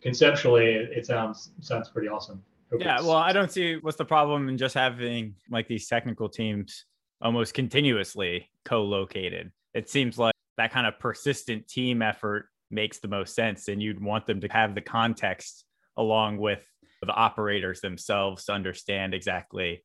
[0.00, 2.42] conceptually it, sounds sounds pretty awesome.
[2.78, 6.86] Yeah, well, I don't see what's the problem in just having like these technical teams
[7.22, 9.52] almost continuously co-located.
[9.74, 14.02] It seems like that kind of persistent team effort makes the most sense and you'd
[14.02, 15.64] want them to have the context
[15.96, 16.66] along with
[17.02, 19.84] the operators themselves to understand exactly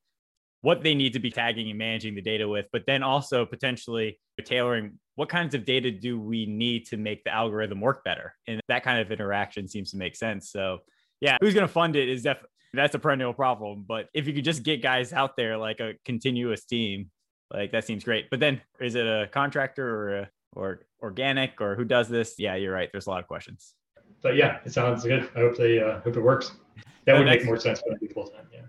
[0.61, 4.19] what they need to be tagging and managing the data with but then also potentially
[4.45, 8.61] tailoring what kinds of data do we need to make the algorithm work better and
[8.67, 10.79] that kind of interaction seems to make sense so
[11.19, 14.33] yeah who's going to fund it is definitely that's a perennial problem but if you
[14.33, 17.09] could just get guys out there like a continuous team
[17.53, 21.75] like that seems great but then is it a contractor or a or organic or
[21.75, 22.35] who does this?
[22.37, 22.89] Yeah, you're right.
[22.91, 23.75] There's a lot of questions.
[24.21, 25.29] But yeah, it sounds good.
[25.35, 26.51] I hope they uh, hope it works.
[27.05, 28.47] That would next, make more sense for them full time.
[28.51, 28.61] Yeah.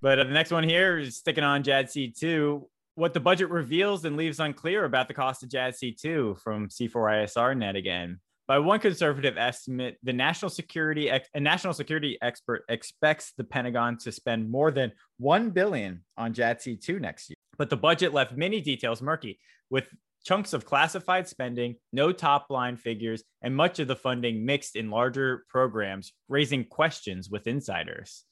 [0.00, 2.62] But uh, the next one here is sticking on JADC2.
[2.96, 7.76] What the budget reveals and leaves unclear about the cost of JADC2 from C4ISR net
[7.76, 8.20] again.
[8.46, 13.96] By one conservative estimate, the national security ex- a national security expert expects the Pentagon
[13.98, 17.36] to spend more than 1 billion on JADC2 next year.
[17.58, 19.38] But the budget left many details murky,
[19.70, 19.88] with
[20.24, 24.90] chunks of classified spending, no top line figures, and much of the funding mixed in
[24.90, 28.24] larger programs, raising questions with insiders.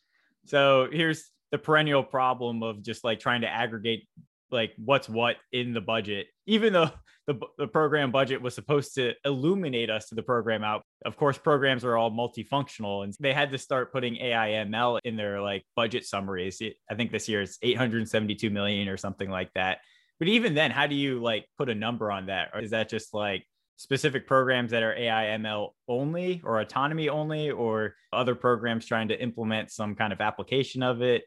[0.46, 4.08] So here's the perennial problem of just like trying to aggregate
[4.52, 6.90] like what's what in the budget even though
[7.26, 11.38] the, the program budget was supposed to illuminate us to the program out of course
[11.38, 16.04] programs are all multifunctional and they had to start putting aiml in their like budget
[16.04, 16.60] summaries
[16.90, 19.78] i think this year it's 872 million or something like that
[20.22, 22.50] but even then, how do you like put a number on that?
[22.54, 23.44] Or is that just like
[23.76, 29.20] specific programs that are AI ML only or autonomy only, or other programs trying to
[29.20, 31.24] implement some kind of application of it?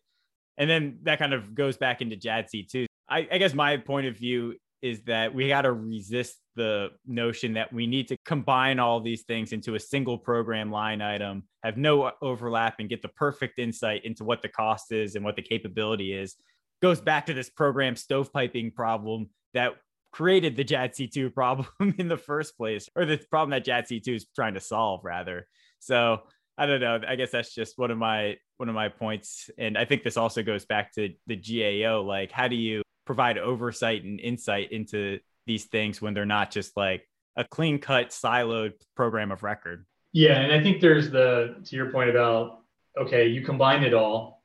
[0.57, 2.85] And then that kind of goes back into JADC2.
[3.15, 7.53] I, I guess my point of view is that we got to resist the notion
[7.53, 11.77] that we need to combine all these things into a single program line item, have
[11.77, 15.41] no overlap, and get the perfect insight into what the cost is and what the
[15.41, 16.35] capability is
[16.81, 19.75] goes back to this program stovepiping problem that
[20.11, 24.55] created the JADC2 problem in the first place, or the problem that JADC2 is trying
[24.55, 25.47] to solve, rather.
[25.79, 26.23] So
[26.57, 26.99] I don't know.
[27.07, 30.17] I guess that's just one of my one of my points, and I think this
[30.17, 32.01] also goes back to the GAO.
[32.01, 36.75] Like, how do you provide oversight and insight into these things when they're not just
[36.75, 39.85] like a clean cut siloed program of record?
[40.11, 42.61] Yeah, and I think there's the to your point about
[42.97, 44.41] okay, you combine it all,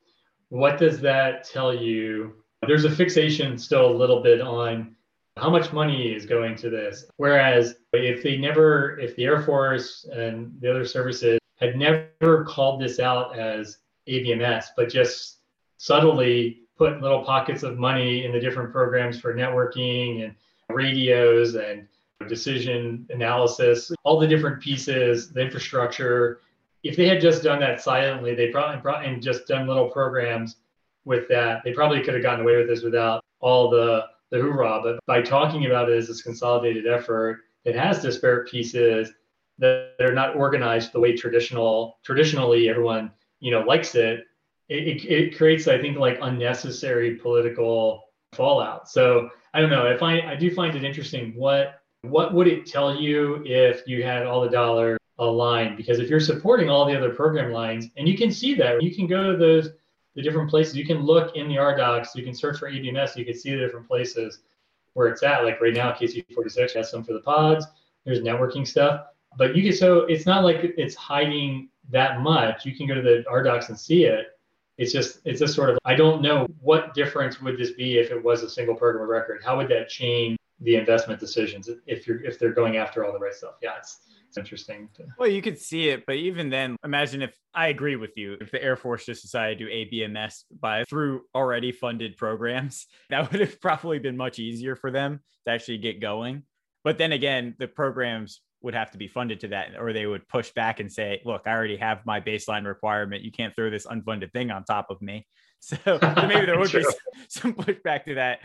[0.49, 2.33] what does that tell you?
[2.67, 4.95] There's a fixation still a little bit on
[5.37, 7.05] how much money is going to this.
[7.17, 12.81] Whereas if they never, if the Air Force and the other services had never called
[12.81, 13.77] this out as
[14.09, 15.37] ABMS, but just
[15.77, 20.33] subtly put little pockets of money in the different programs for networking and
[20.67, 21.87] radios and
[22.27, 26.39] decision analysis, all the different pieces, the infrastructure,
[26.81, 30.55] if they had just done that silently, they probably and just done little programs
[31.05, 34.81] with that, they probably could have gotten away with this without all the the hoorah.
[34.83, 39.13] But by talking about it as this consolidated effort, it has disparate pieces
[39.59, 44.25] that are not organized the way traditional traditionally everyone you know likes it.
[44.71, 48.87] It, it, creates, I think, like unnecessary political fallout.
[48.87, 49.85] So I don't know.
[49.85, 51.33] I find I do find it interesting.
[51.35, 55.75] What what would it tell you if you had all the dollar aligned?
[55.77, 58.95] because if you're supporting all the other program lines and you can see that you
[58.95, 59.69] can go to those
[60.15, 63.25] the different places you can look in the RDocs you can search for ABMS you
[63.25, 64.39] can see the different places
[64.93, 67.67] where it's at like right now KC46 has some for the pods
[68.03, 69.05] there's networking stuff
[69.37, 73.01] but you can so it's not like it's hiding that much you can go to
[73.01, 74.39] the RDocs and see it
[74.77, 78.11] it's just it's just sort of I don't know what difference would this be if
[78.11, 82.07] it was a single program of record how would that change the investment decisions if
[82.07, 83.99] you're if they're going after all the right stuff yeah it's
[84.31, 84.87] it's interesting.
[84.93, 85.03] To...
[85.19, 88.49] Well, you could see it, but even then, imagine if I agree with you, if
[88.49, 93.41] the Air Force just decided to do ABMS by through already funded programs, that would
[93.41, 96.43] have probably been much easier for them to actually get going.
[96.85, 100.27] But then again, the programs would have to be funded to that, or they would
[100.27, 103.23] push back and say, "Look, I already have my baseline requirement.
[103.23, 105.27] You can't throw this unfunded thing on top of me."
[105.63, 105.77] So,
[106.27, 106.83] maybe there would be
[107.29, 108.39] some pushback to that.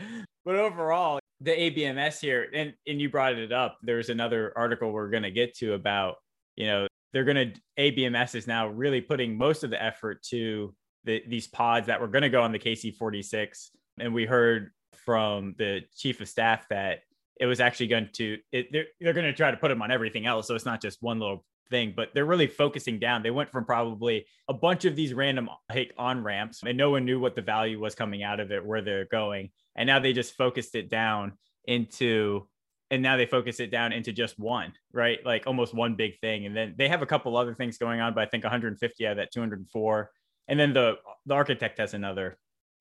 [0.45, 3.79] But overall, the ABMS here, and and you brought it up.
[3.81, 6.17] There's another article we're going to get to about
[6.55, 10.75] you know they're going to ABMS is now really putting most of the effort to
[11.05, 15.55] the, these pods that were going to go on the KC46, and we heard from
[15.57, 16.99] the chief of staff that
[17.39, 19.91] it was actually going to it, they're, they're going to try to put them on
[19.91, 23.23] everything else so it's not just one little thing but they're really focusing down.
[23.23, 27.05] They went from probably a bunch of these random hike on ramps and no one
[27.05, 30.13] knew what the value was coming out of it where they're going and now they
[30.13, 31.33] just focused it down
[31.65, 32.47] into
[32.89, 35.19] and now they focus it down into just one right?
[35.25, 38.13] Like almost one big thing and then they have a couple other things going on
[38.13, 40.11] but i think 150 out of that 204
[40.47, 40.95] and then the
[41.25, 42.37] the architect has another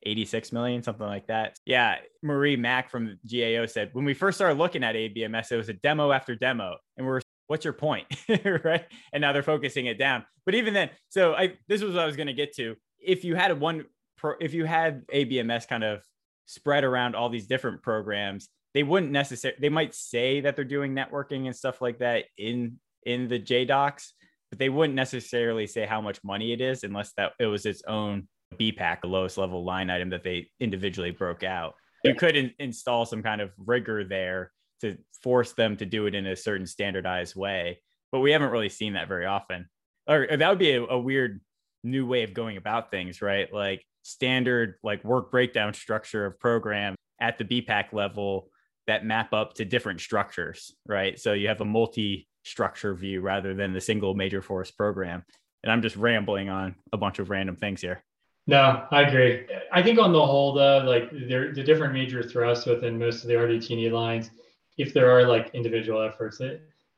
[0.07, 1.59] 86 million, something like that.
[1.67, 1.97] Yeah.
[2.23, 5.75] Marie Mak from GAO said, when we first started looking at ABMS, it was a
[5.75, 6.77] demo after demo.
[6.97, 8.07] And we're, what's your point?
[8.65, 8.85] right.
[9.13, 10.25] And now they're focusing it down.
[10.45, 12.77] But even then, so I, this was what I was going to get to.
[12.99, 13.85] If you had a one,
[14.17, 16.03] pro, if you had ABMS kind of
[16.47, 20.95] spread around all these different programs, they wouldn't necessarily, they might say that they're doing
[20.95, 24.13] networking and stuff like that in, in the JDocs,
[24.51, 27.83] but they wouldn't necessarily say how much money it is unless that it was its
[27.89, 31.75] own BPAC, the lowest level line item that they individually broke out.
[32.05, 36.15] You could in- install some kind of rigor there to force them to do it
[36.15, 37.81] in a certain standardized way,
[38.13, 39.69] but we haven't really seen that very often.
[40.07, 41.41] Or, or that would be a, a weird
[41.83, 43.53] new way of going about things, right?
[43.53, 48.51] Like standard like work breakdown structure of program at the BPAC level
[48.87, 51.19] that map up to different structures, right?
[51.19, 55.25] So you have a multi structure view rather than the single major force program.
[55.65, 58.05] And I'm just rambling on a bunch of random things here.
[58.47, 59.47] No, I agree.
[59.73, 63.29] I think on the whole, though, like there, the different major thrusts within most of
[63.29, 64.31] the RDT&E lines,
[64.79, 66.41] if there are like individual efforts,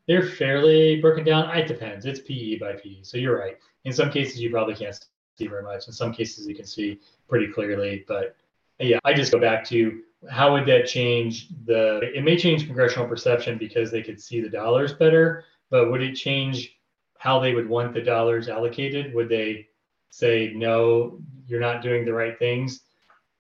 [0.07, 1.57] they're fairly broken down.
[1.57, 2.05] It depends.
[2.05, 3.03] It's PE by PE.
[3.03, 3.57] So you're right.
[3.85, 4.99] In some cases, you probably can't
[5.39, 5.87] see very much.
[5.87, 8.05] In some cases, you can see pretty clearly.
[8.07, 8.37] But
[8.79, 12.01] yeah, I just go back to how would that change the?
[12.15, 15.45] It may change congressional perception because they could see the dollars better.
[15.71, 16.79] But would it change
[17.19, 19.15] how they would want the dollars allocated?
[19.15, 19.68] Would they
[20.11, 22.81] say no you're not doing the right things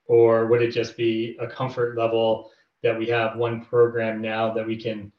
[0.07, 2.51] or would it just be a comfort level
[2.83, 5.13] that we have one program now that we can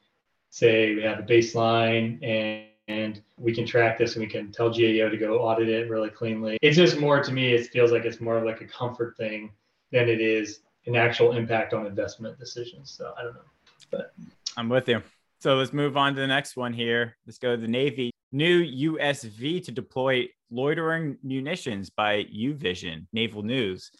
[0.50, 4.68] say we have a baseline and, and we can track this and we can tell
[4.68, 6.58] GAO to go audit it really cleanly.
[6.60, 9.52] It's just more to me, it feels like it's more like a comfort thing
[9.92, 12.90] than it is an actual impact on investment decisions.
[12.90, 13.40] So I don't know.
[13.90, 14.12] But
[14.56, 15.02] I'm with you.
[15.38, 17.16] So let's move on to the next one here.
[17.26, 18.10] Let's go to the Navy.
[18.32, 18.62] New
[18.94, 23.90] USV to deploy loitering munitions by UVision, Naval News.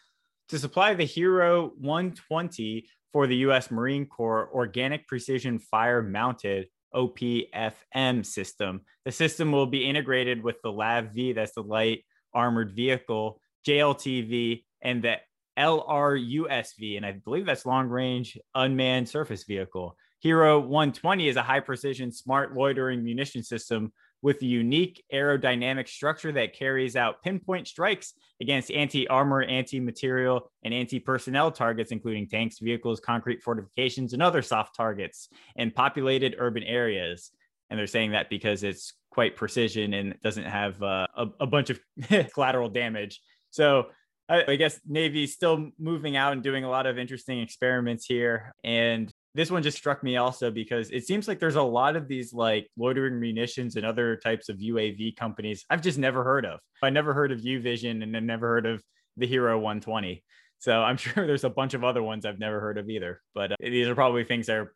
[0.49, 3.71] To supply the Hero 120 for the U.S.
[3.71, 8.81] Marine Corps Organic Precision Fire Mounted OPFM system.
[9.05, 15.03] The system will be integrated with the LAV-V, that's the Light Armored Vehicle, JLTV, and
[15.03, 15.17] the
[15.59, 19.97] LRUSV, and I believe that's Long Range Unmanned Surface Vehicle.
[20.21, 26.33] Hero 120 is a high precision smart loitering munition system with a unique aerodynamic structure
[26.33, 32.29] that carries out pinpoint strikes against anti armor, anti material, and anti personnel targets, including
[32.29, 37.31] tanks, vehicles, concrete fortifications, and other soft targets in populated urban areas.
[37.71, 41.71] And they're saying that because it's quite precision and doesn't have uh, a, a bunch
[41.71, 41.81] of
[42.35, 43.21] collateral damage.
[43.51, 43.87] So
[44.29, 48.55] I, I guess Navy's still moving out and doing a lot of interesting experiments here.
[48.65, 52.09] And this one just struck me also because it seems like there's a lot of
[52.09, 56.61] these like loitering munitions and other types of UAV companies I've just never heard of.
[56.83, 58.83] I never heard of UVision and I've never heard of
[59.17, 60.25] the Hero 120.
[60.59, 63.21] So I'm sure there's a bunch of other ones I've never heard of either.
[63.35, 64.75] But uh, these are probably things that are,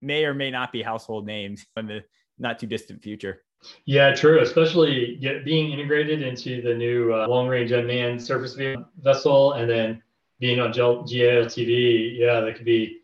[0.00, 2.04] may or may not be household names in the
[2.38, 3.42] not too distant future.
[3.84, 4.40] Yeah, true.
[4.40, 8.56] Especially being integrated into the new uh, long range unmanned surface
[9.02, 10.00] vessel and then
[10.38, 12.16] being on JLTV.
[12.16, 12.97] Yeah, that could be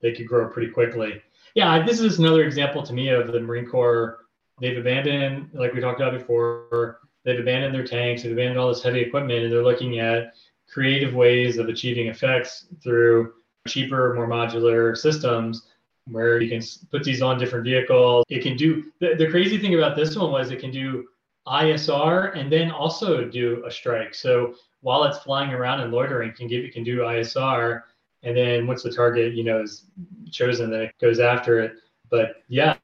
[0.00, 1.22] they could grow pretty quickly.
[1.54, 4.20] Yeah, this is another example to me of the Marine Corps.
[4.60, 8.82] They've abandoned, like we talked about before, they've abandoned their tanks, they've abandoned all this
[8.82, 10.34] heavy equipment, and they're looking at
[10.68, 13.32] creative ways of achieving effects through
[13.66, 15.68] cheaper, more modular systems
[16.10, 18.24] where you can put these on different vehicles.
[18.28, 21.06] It can do the, the crazy thing about this one was it can do
[21.46, 24.14] ISR and then also do a strike.
[24.14, 27.82] So while it's flying around and loitering, can give it can do ISR
[28.22, 29.86] and then once the target you know is
[30.30, 31.72] chosen then it goes after it
[32.10, 32.76] but yeah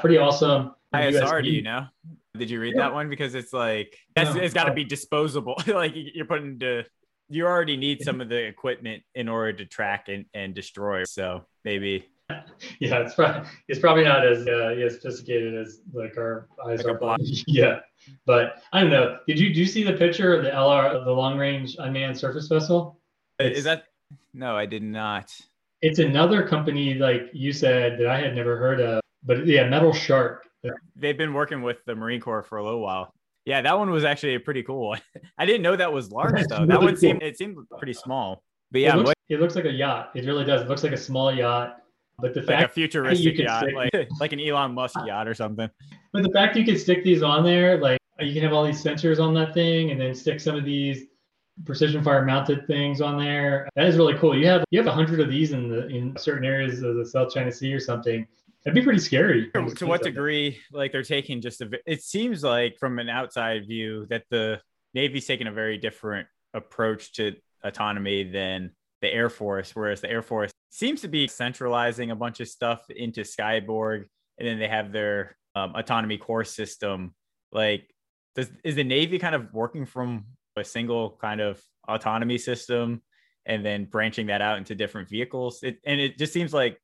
[0.00, 1.86] pretty awesome isr do you know
[2.36, 2.82] did you read yeah.
[2.82, 6.58] that one because it's like that's, no, it's got to be disposable like you're putting
[6.58, 6.84] to
[7.28, 11.44] you already need some of the equipment in order to track and, and destroy so
[11.64, 12.06] maybe
[12.80, 17.00] yeah, it's probably it's probably not as uh, yeah, sophisticated as like our eyes Like
[17.00, 17.16] are.
[17.46, 17.80] yeah,
[18.24, 19.18] but I don't know.
[19.26, 22.48] Did you do you see the picture of the LR, the long range unmanned surface
[22.48, 23.00] vessel?
[23.38, 23.84] Is that?
[24.34, 25.32] No, I did not.
[25.82, 29.92] It's another company like you said that I had never heard of, but yeah, Metal
[29.92, 30.46] Shark.
[30.96, 33.12] They've been working with the Marine Corps for a little while.
[33.44, 35.00] Yeah, that one was actually a pretty cool one.
[35.38, 36.66] I didn't know that was large That's though.
[36.66, 38.42] That really one seemed it seemed pretty uh, small.
[38.72, 40.10] But yeah, it, looks, what, it looks like a yacht.
[40.14, 40.62] It really does.
[40.62, 41.76] It looks like a small yacht.
[42.18, 45.04] But the like a fact, futuristic could yacht, stick- like like an Elon Musk uh,
[45.04, 45.70] yacht or something.
[46.12, 48.82] but the fact you can stick these on there, like you can have all these
[48.82, 51.04] sensors on that thing, and then stick some of these
[51.64, 53.68] precision fire mounted things on there.
[53.76, 54.36] That is really cool.
[54.36, 57.06] You have you have a hundred of these in the in certain areas of the
[57.06, 58.26] South China Sea or something.
[58.64, 59.50] That'd be pretty scary.
[59.52, 61.70] To, what degree, like they're taking just a.
[61.86, 64.60] It seems like from an outside view that the
[64.92, 70.22] Navy's taking a very different approach to autonomy than the Air Force, whereas the Air
[70.22, 74.06] Force seems to be centralizing a bunch of stuff into Skyborg,
[74.38, 77.14] and then they have their um, autonomy core system.
[77.52, 77.88] Like,
[78.34, 80.24] does is the Navy kind of working from
[80.56, 83.02] a single kind of autonomy system,
[83.44, 85.62] and then branching that out into different vehicles?
[85.62, 86.80] It, and it just seems like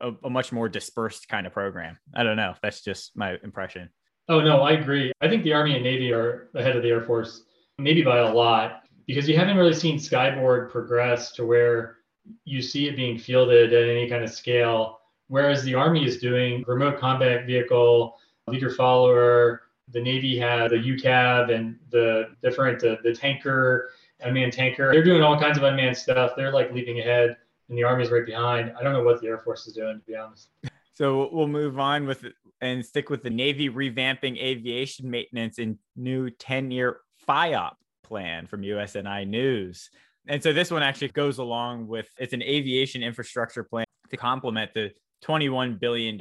[0.00, 1.98] a, a much more dispersed kind of program.
[2.14, 2.54] I don't know.
[2.62, 3.88] That's just my impression.
[4.28, 5.12] Oh no, I agree.
[5.20, 7.44] I think the Army and Navy are ahead of the Air Force,
[7.78, 11.96] maybe by a lot, because you haven't really seen Skyborg progress to where
[12.44, 15.00] you see it being fielded at any kind of scale.
[15.28, 18.16] Whereas the Army is doing remote combat vehicle,
[18.46, 19.62] leader follower.
[19.88, 24.90] The Navy has the UCAV and the different the, the tanker, unmanned tanker.
[24.92, 26.32] They're doing all kinds of unmanned stuff.
[26.36, 27.36] They're like leaping ahead,
[27.68, 28.72] and the Army's right behind.
[28.78, 30.48] I don't know what the Air Force is doing, to be honest.
[30.94, 32.22] So we'll move on with
[32.60, 37.72] and stick with the Navy revamping aviation maintenance and new 10 year FIOP
[38.04, 39.90] plan from USNI News.
[40.28, 44.74] And so this one actually goes along with it's an aviation infrastructure plan to complement
[44.74, 44.92] the
[45.24, 46.16] $21 billion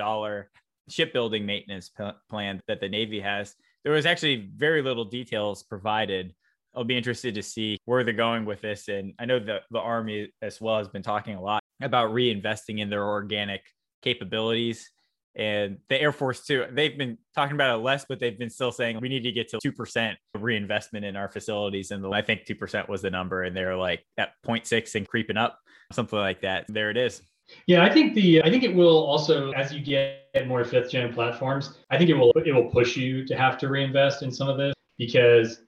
[0.90, 3.56] shipbuilding maintenance p- plan that the Navy has.
[3.84, 6.34] There was actually very little details provided.
[6.76, 8.88] I'll be interested to see where they're going with this.
[8.88, 12.80] And I know that the Army as well has been talking a lot about reinvesting
[12.80, 13.62] in their organic
[14.02, 14.90] capabilities.
[15.36, 18.72] And the Air Force too, they've been talking about it less, but they've been still
[18.72, 21.92] saying we need to get to 2% reinvestment in our facilities.
[21.92, 23.44] And I think 2% was the number.
[23.44, 25.58] And they're like at 0.6 and creeping up,
[25.94, 26.66] something like that.
[26.68, 27.22] There it is.
[27.68, 31.14] Yeah, I think the I think it will also as you get more fifth gen
[31.14, 34.50] platforms, I think it will it will push you to have to reinvest in some
[34.50, 35.62] of this because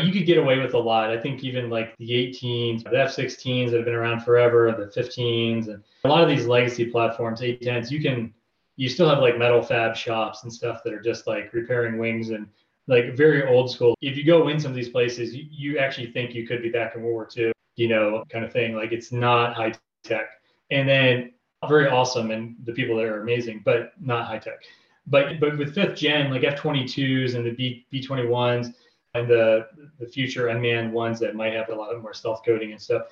[0.00, 1.10] you could get away with a lot.
[1.10, 5.68] I think even like the 18s, the F16s that have been around forever, the 15s,
[5.68, 8.32] and a lot of these legacy platforms, A-10s, you can
[8.76, 12.30] you still have like metal fab shops and stuff that are just like repairing wings
[12.30, 12.46] and
[12.86, 13.94] like very old school.
[14.00, 16.70] If you go in some of these places, you, you actually think you could be
[16.70, 18.74] back in World War II, you know, kind of thing.
[18.74, 20.30] Like it's not high tech.
[20.70, 21.32] And then
[21.68, 24.62] very awesome and the people there are amazing, but not high tech.
[25.06, 28.74] But but with fifth gen, like F22s and the B B21s
[29.14, 29.66] and the
[29.98, 33.02] the future unmanned ones that might have a lot of more stealth coating and stuff,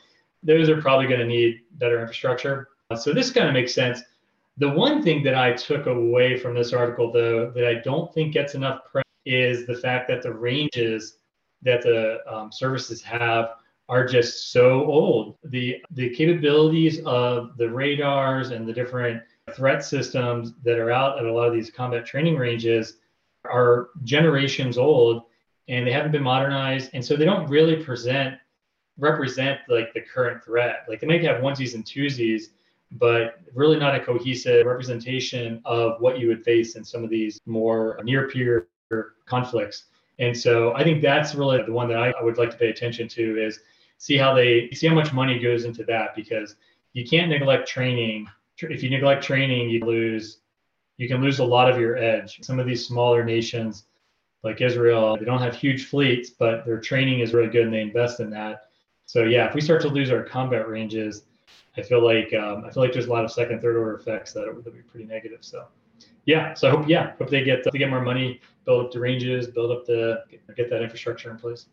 [0.43, 2.69] those are probably going to need better infrastructure.
[2.97, 4.01] So this kind of makes sense.
[4.57, 8.33] The one thing that I took away from this article, though, that I don't think
[8.33, 11.19] gets enough press is the fact that the ranges
[11.63, 13.51] that the um, services have
[13.89, 15.37] are just so old.
[15.45, 19.23] The the capabilities of the radars and the different
[19.55, 22.99] threat systems that are out at a lot of these combat training ranges
[23.45, 25.23] are generations old
[25.69, 28.35] and they haven't been modernized and so they don't really present
[28.99, 30.85] represent like the current threat.
[30.89, 32.49] Like they might have onesies and twosies,
[32.93, 37.41] but really not a cohesive representation of what you would face in some of these
[37.47, 38.69] more near peer
[39.27, 39.85] conflicts.
[40.19, 42.71] And so I think that's really the one that I, I would like to pay
[42.71, 43.61] attention to is
[43.99, 46.57] see how they see how much money goes into that because
[46.93, 48.27] you can't neglect training.
[48.61, 50.39] If you neglect training, you lose
[50.97, 52.39] you can lose a lot of your edge.
[52.43, 53.85] Some of these smaller nations
[54.43, 57.81] like Israel, they don't have huge fleets, but their training is really good and they
[57.81, 58.69] invest in that.
[59.07, 61.25] So yeah, if we start to lose our combat ranges,
[61.77, 64.33] I feel like um, I feel like there's a lot of second, third order effects
[64.33, 65.39] that would be pretty negative.
[65.41, 65.67] So
[66.27, 69.01] yeah, so I hope yeah, hope they get they get more money, build up the
[69.01, 70.25] ranges, build up the
[70.57, 71.67] get that infrastructure in place.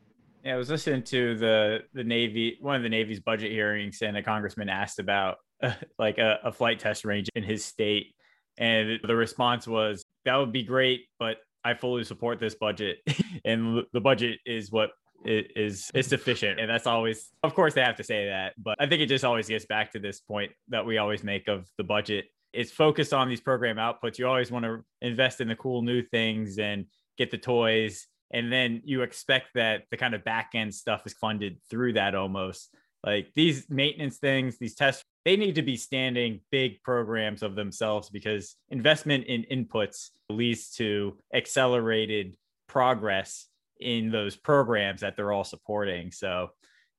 [0.45, 4.15] Yeah, I was listening to the the Navy, one of the Navy's budget hearings, and
[4.15, 8.13] a congressman asked about uh, like a, a flight test range in his state,
[8.59, 12.99] and the response was, "That would be great, but I fully support this budget,
[13.45, 14.91] and the budget is what
[15.25, 18.85] is is sufficient." And that's always, of course, they have to say that, but I
[18.85, 21.83] think it just always gets back to this point that we always make of the
[21.83, 22.25] budget.
[22.53, 24.19] It's focused on these program outputs.
[24.19, 26.85] You always want to invest in the cool new things and
[27.17, 28.05] get the toys
[28.35, 32.15] and then you expect that the kind of back end stuff is funded through that
[32.15, 32.69] almost
[33.01, 38.09] Like these maintenance things, these tests, they need to be standing big programs of themselves
[38.09, 42.35] because investment in inputs leads to accelerated
[42.67, 43.47] progress
[43.79, 46.11] in those programs that they're all supporting.
[46.11, 46.49] So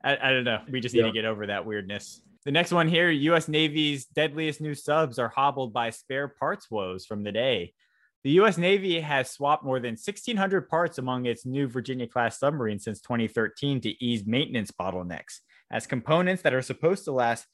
[0.02, 0.62] I, I don't know.
[0.70, 1.06] We just need yeah.
[1.08, 2.22] to get over that weirdness.
[2.46, 7.04] The next one here US Navy's deadliest new subs are hobbled by spare parts woes
[7.04, 7.74] from the day.
[8.26, 12.82] The US Navy has swapped more than 1,600 parts among its new Virginia class submarines
[12.82, 17.46] since 2013 to ease maintenance bottlenecks, as components that are supposed to last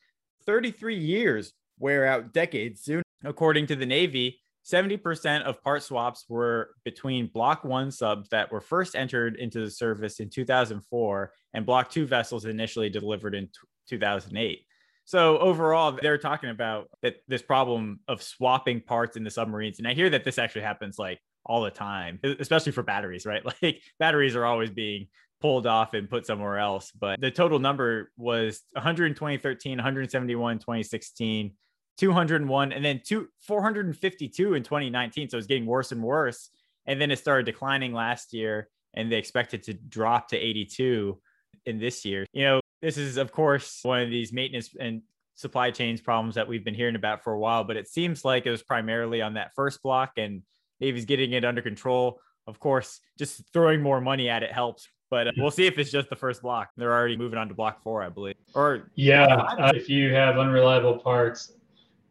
[0.47, 3.03] 33 years wear out decades soon.
[3.23, 8.63] According to the Navy, 70% of part swaps were between Block 1 subs that were
[8.63, 13.51] first entered into the service in 2004 and Block 2 vessels initially delivered in
[13.91, 14.65] 2008.
[15.13, 19.79] So overall, they're talking about that this problem of swapping parts in the submarines.
[19.79, 23.43] And I hear that this actually happens like all the time, especially for batteries, right?
[23.63, 25.09] Like batteries are always being
[25.43, 26.93] pulled off and put somewhere else.
[26.99, 31.53] But the total number was 120 13, 171 2016,
[31.99, 36.49] 201 and then two 452 in 2019 so it's getting worse and worse
[36.87, 41.21] and then it started declining last year and they expect it to drop to 82
[41.67, 45.03] in this year you know this is of course one of these maintenance and
[45.35, 48.45] supply chains problems that we've been hearing about for a while but it seems like
[48.45, 50.43] it was primarily on that first block and
[50.81, 55.29] navy's getting it under control of course just throwing more money at it helps but
[55.29, 56.71] uh, we'll see if it's just the first block.
[56.75, 58.35] They're already moving on to block four, I believe.
[58.55, 61.53] Or yeah, uh, if you have unreliable parts,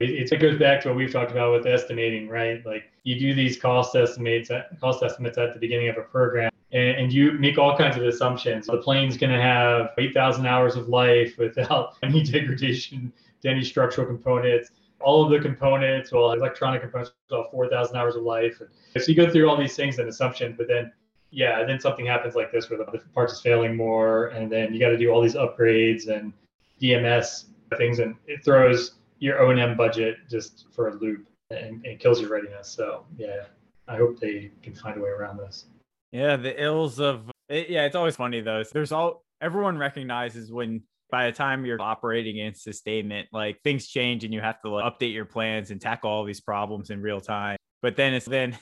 [0.04, 2.66] it, goes back to what we've talked about with estimating, right?
[2.66, 6.52] Like you do these cost estimates, uh, cost estimates at the beginning of a program,
[6.72, 8.68] and, and you make all kinds of assumptions.
[8.68, 14.08] The plane's going to have 8,000 hours of life without any degradation to any structural
[14.08, 14.72] components.
[15.00, 18.62] All of the components, well, electronic components, will have 4,000 hours of life.
[18.98, 20.92] So you go through all these things and assumptions, but then
[21.32, 24.80] yeah, then something happens like this where the parts is failing more, and then you
[24.80, 26.34] got to do all these upgrades and
[26.82, 27.46] DMS
[27.78, 32.32] things, and it throws your O&M budget just for a loop and, and kills your
[32.32, 32.68] readiness.
[32.68, 33.46] So yeah,
[33.88, 35.66] I hope they can find a way around this.
[36.12, 38.64] Yeah, the ills of it, yeah, it's always funny though.
[38.74, 44.24] There's all everyone recognizes when by the time you're operating in sustainment, like things change
[44.24, 47.22] and you have to like, update your plans and tackle all these problems in real
[47.22, 47.58] time.
[47.82, 48.58] But then it's then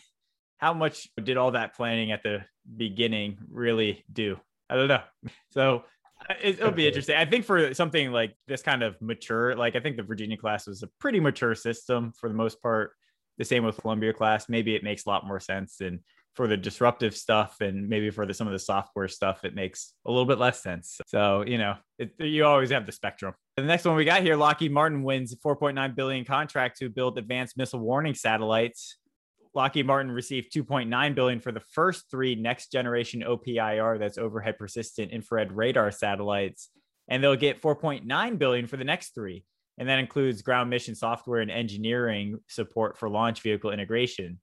[0.58, 2.40] how much did all that planning at the
[2.76, 4.38] beginning really do?
[4.70, 5.04] I don't know.
[5.52, 5.84] So
[6.42, 7.16] it, will be interesting.
[7.16, 10.68] I think for something like this kind of mature, like I think the Virginia class
[10.68, 12.92] was a pretty mature system for the most part.
[13.38, 14.50] The same with Columbia class.
[14.50, 15.80] Maybe it makes a lot more sense.
[15.80, 16.00] And
[16.36, 19.94] for the disruptive stuff and maybe for the, some of the software stuff, it makes
[20.06, 21.00] a little bit less sense.
[21.08, 23.34] So, you know, it, you always have the spectrum.
[23.58, 27.58] The next one we got here, Lockheed Martin wins 4.9 billion contract to build advanced
[27.58, 28.98] missile warning satellites.
[29.56, 35.12] Lockheed Martin received 2.9 billion for the first three next generation OPIR that's overhead persistent
[35.12, 36.70] infrared radar satellites
[37.08, 39.44] and they'll get 4.9 billion for the next three
[39.80, 44.40] and that includes ground mission software and engineering support for launch vehicle integration.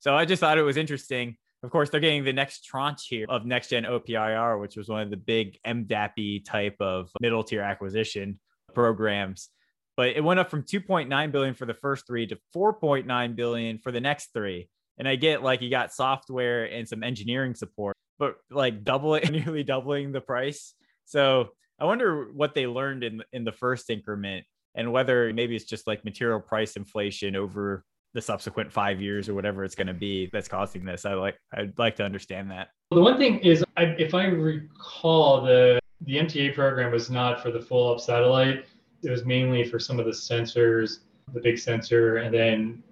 [0.00, 1.36] So I just thought it was interesting.
[1.62, 5.02] Of course, they're getting the next tranche here of next gen OPIR, which was one
[5.02, 8.40] of the big MDAPI type of middle tier acquisition
[8.74, 9.50] programs
[9.96, 13.92] but it went up from 2.9 billion for the first three to 4.9 billion for
[13.92, 14.68] the next three.
[14.98, 19.62] And I get like you got software and some engineering support, but like doubling, nearly
[19.62, 20.74] doubling the price.
[21.04, 25.64] So I wonder what they learned in in the first increment and whether maybe it's
[25.64, 29.94] just like material price inflation over the subsequent five years or whatever it's going to
[29.94, 31.04] be that's causing this.
[31.04, 32.68] I like I'd like to understand that.
[32.90, 37.50] The one thing is, I, if I recall, the the MTA program was not for
[37.50, 38.64] the full up satellite
[39.02, 41.00] it was mainly for some of the sensors,
[41.32, 42.82] the big sensor, and then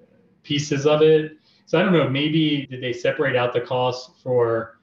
[0.42, 1.36] pieces of it.
[1.66, 4.78] So I don't know, maybe did they separate out the costs for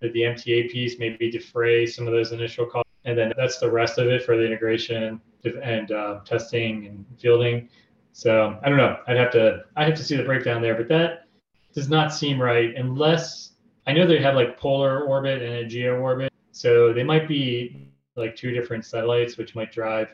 [0.00, 3.70] the, the MTA piece, maybe defray some of those initial costs, and then that's the
[3.70, 5.20] rest of it for the integration
[5.62, 7.68] and uh, testing and fielding.
[8.12, 8.98] So I don't know.
[9.06, 11.26] I'd have to I have to see the breakdown there, but that
[11.72, 13.52] does not seem right unless
[13.86, 16.32] I know they have like polar orbit and a geo orbit.
[16.52, 20.08] So they might be like two different satellites, which might drive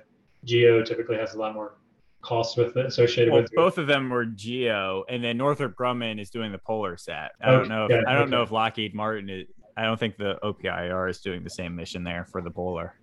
[0.47, 1.77] Geo typically has a lot more
[2.23, 3.57] costs with it associated well, with it.
[3.57, 7.33] both of them were Geo, and then Northrop Grumman is doing the Polar Sat.
[7.43, 7.85] I don't oh, know.
[7.85, 8.31] If, yeah, I don't okay.
[8.31, 9.47] know if Lockheed Martin is.
[9.77, 12.95] I don't think the OPIR is doing the same mission there for the Polar.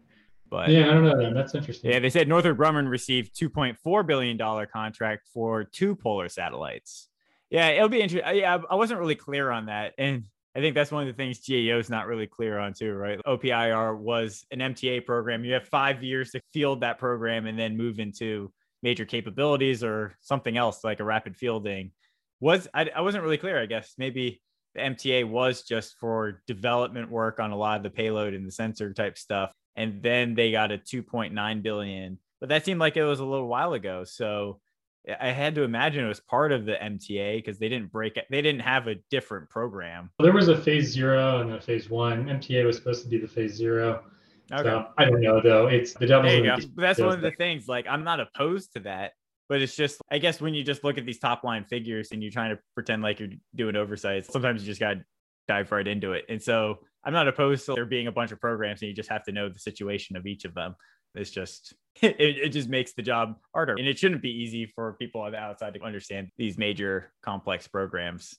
[0.49, 1.17] But yeah, I don't know.
[1.17, 1.33] Then.
[1.33, 1.91] That's interesting.
[1.91, 7.09] Yeah, they said Northrop Grumman received 2.4 billion dollar contract for two polar satellites.
[7.49, 8.35] Yeah, it'll be interesting.
[8.37, 10.25] Yeah, I wasn't really clear on that, and
[10.55, 13.19] I think that's one of the things GAO is not really clear on too, right?
[13.25, 15.43] OPIR was an MTA program.
[15.43, 18.51] You have five years to field that program and then move into
[18.83, 21.91] major capabilities or something else like a rapid fielding.
[22.39, 23.95] Was I, I wasn't really clear, I guess.
[23.97, 24.41] Maybe
[24.75, 28.51] the MTA was just for development work on a lot of the payload and the
[28.51, 29.51] sensor type stuff.
[29.75, 32.19] and then they got a 2.9 billion.
[32.39, 34.03] But that seemed like it was a little while ago.
[34.03, 34.59] So
[35.19, 38.25] I had to imagine it was part of the MTA because they didn't break it.
[38.29, 40.09] They didn't have a different program.
[40.17, 42.25] Well, There was a phase zero and a phase one.
[42.25, 44.03] MTA was supposed to be the phase zero.
[44.51, 44.63] Okay.
[44.63, 45.67] So I don't know though.
[45.67, 46.29] It's the devil.
[46.75, 47.67] That's one of the things.
[47.67, 49.11] Like I'm not opposed to that,
[49.49, 52.21] but it's just I guess when you just look at these top line figures and
[52.21, 55.05] you're trying to pretend like you're doing oversight, sometimes you just got to
[55.47, 56.25] dive right into it.
[56.29, 59.09] And so I'm not opposed to there being a bunch of programs and you just
[59.09, 60.75] have to know the situation of each of them.
[61.15, 63.73] It's just it, it just makes the job harder.
[63.73, 67.67] And it shouldn't be easy for people on the outside to understand these major complex
[67.67, 68.35] programs.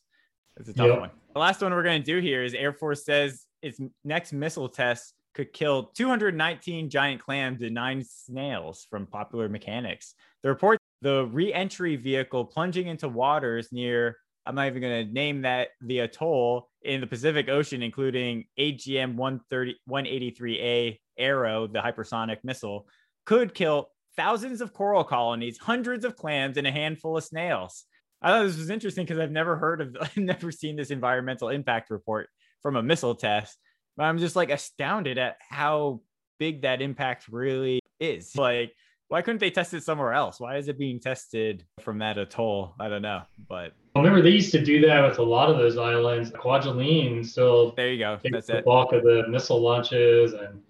[0.57, 1.01] It's a tough yep.
[1.01, 1.11] one.
[1.35, 4.69] The last one we're going to do here is Air Force says its next missile
[4.69, 10.15] test could kill 219 giant clams and nine snails from popular mechanics.
[10.43, 14.17] The report the re-entry vehicle plunging into waters near
[14.47, 19.17] I'm not even going to name that the atoll in the Pacific Ocean, including AGM
[19.17, 22.87] 130, 183A Arrow, the hypersonic missile,
[23.25, 27.85] could kill thousands of coral colonies, hundreds of clams, and a handful of snails.
[28.23, 31.49] I thought this was interesting because I've never heard of, I've never seen this environmental
[31.49, 32.29] impact report
[32.63, 33.59] from a missile test.
[33.97, 36.01] But I'm just like astounded at how
[36.39, 38.35] big that impact really is.
[38.37, 38.73] Like,
[39.15, 40.41] why couldn't they test it somewhere else?
[40.41, 42.75] Why is it being tested from that atoll?
[42.81, 45.79] I don't know, but remember they used to do that with a lot of those
[45.79, 46.33] islands.
[46.33, 48.19] Kwajalein still there you go.
[48.33, 48.65] That's the it.
[48.65, 50.61] bulk of the missile launches and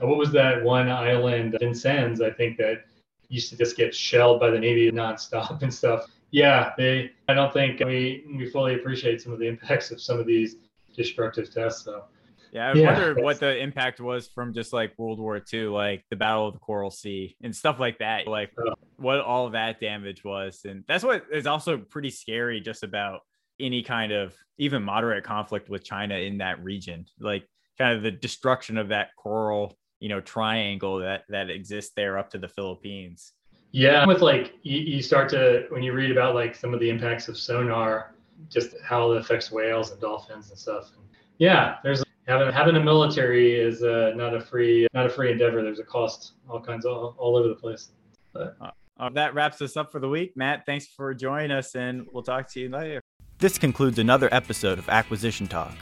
[0.00, 2.84] uh, what was that one island, Vincennes, I think that
[3.28, 6.06] used to just get shelled by the Navy nonstop and stuff.
[6.30, 7.10] Yeah, they.
[7.26, 10.54] I don't think we we fully appreciate some of the impacts of some of these
[10.94, 11.86] destructive tests.
[11.86, 12.04] So.
[12.52, 16.04] Yeah, I yeah, wonder what the impact was from just like World War II, like
[16.10, 18.26] the Battle of the Coral Sea and stuff like that.
[18.26, 18.74] Like oh.
[18.96, 23.20] what all that damage was, and that's what is also pretty scary just about
[23.60, 27.06] any kind of even moderate conflict with China in that region.
[27.20, 27.46] Like
[27.78, 32.30] kind of the destruction of that coral you know triangle that that exists there up
[32.30, 33.32] to the Philippines.
[33.72, 36.90] Yeah, with like you, you start to when you read about like some of the
[36.90, 38.14] impacts of sonar,
[38.48, 40.90] just how it affects whales and dolphins and stuff.
[41.38, 45.62] yeah, there's having having a military is uh, not a free not a free endeavor.
[45.62, 47.90] There's a cost, all kinds of all, all over the place.
[48.32, 48.56] But.
[48.60, 50.36] Uh, that wraps us up for the week.
[50.36, 53.00] Matt, thanks for joining us, and we'll talk to you later.
[53.38, 55.74] This concludes another episode of Acquisition Talk.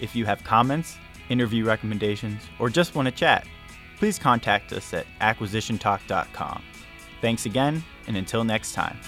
[0.00, 0.96] If you have comments,
[1.28, 3.46] interview recommendations, or just want to chat
[3.96, 6.62] please contact us at acquisitiontalk.com.
[7.20, 8.98] Thanks again, and until next time.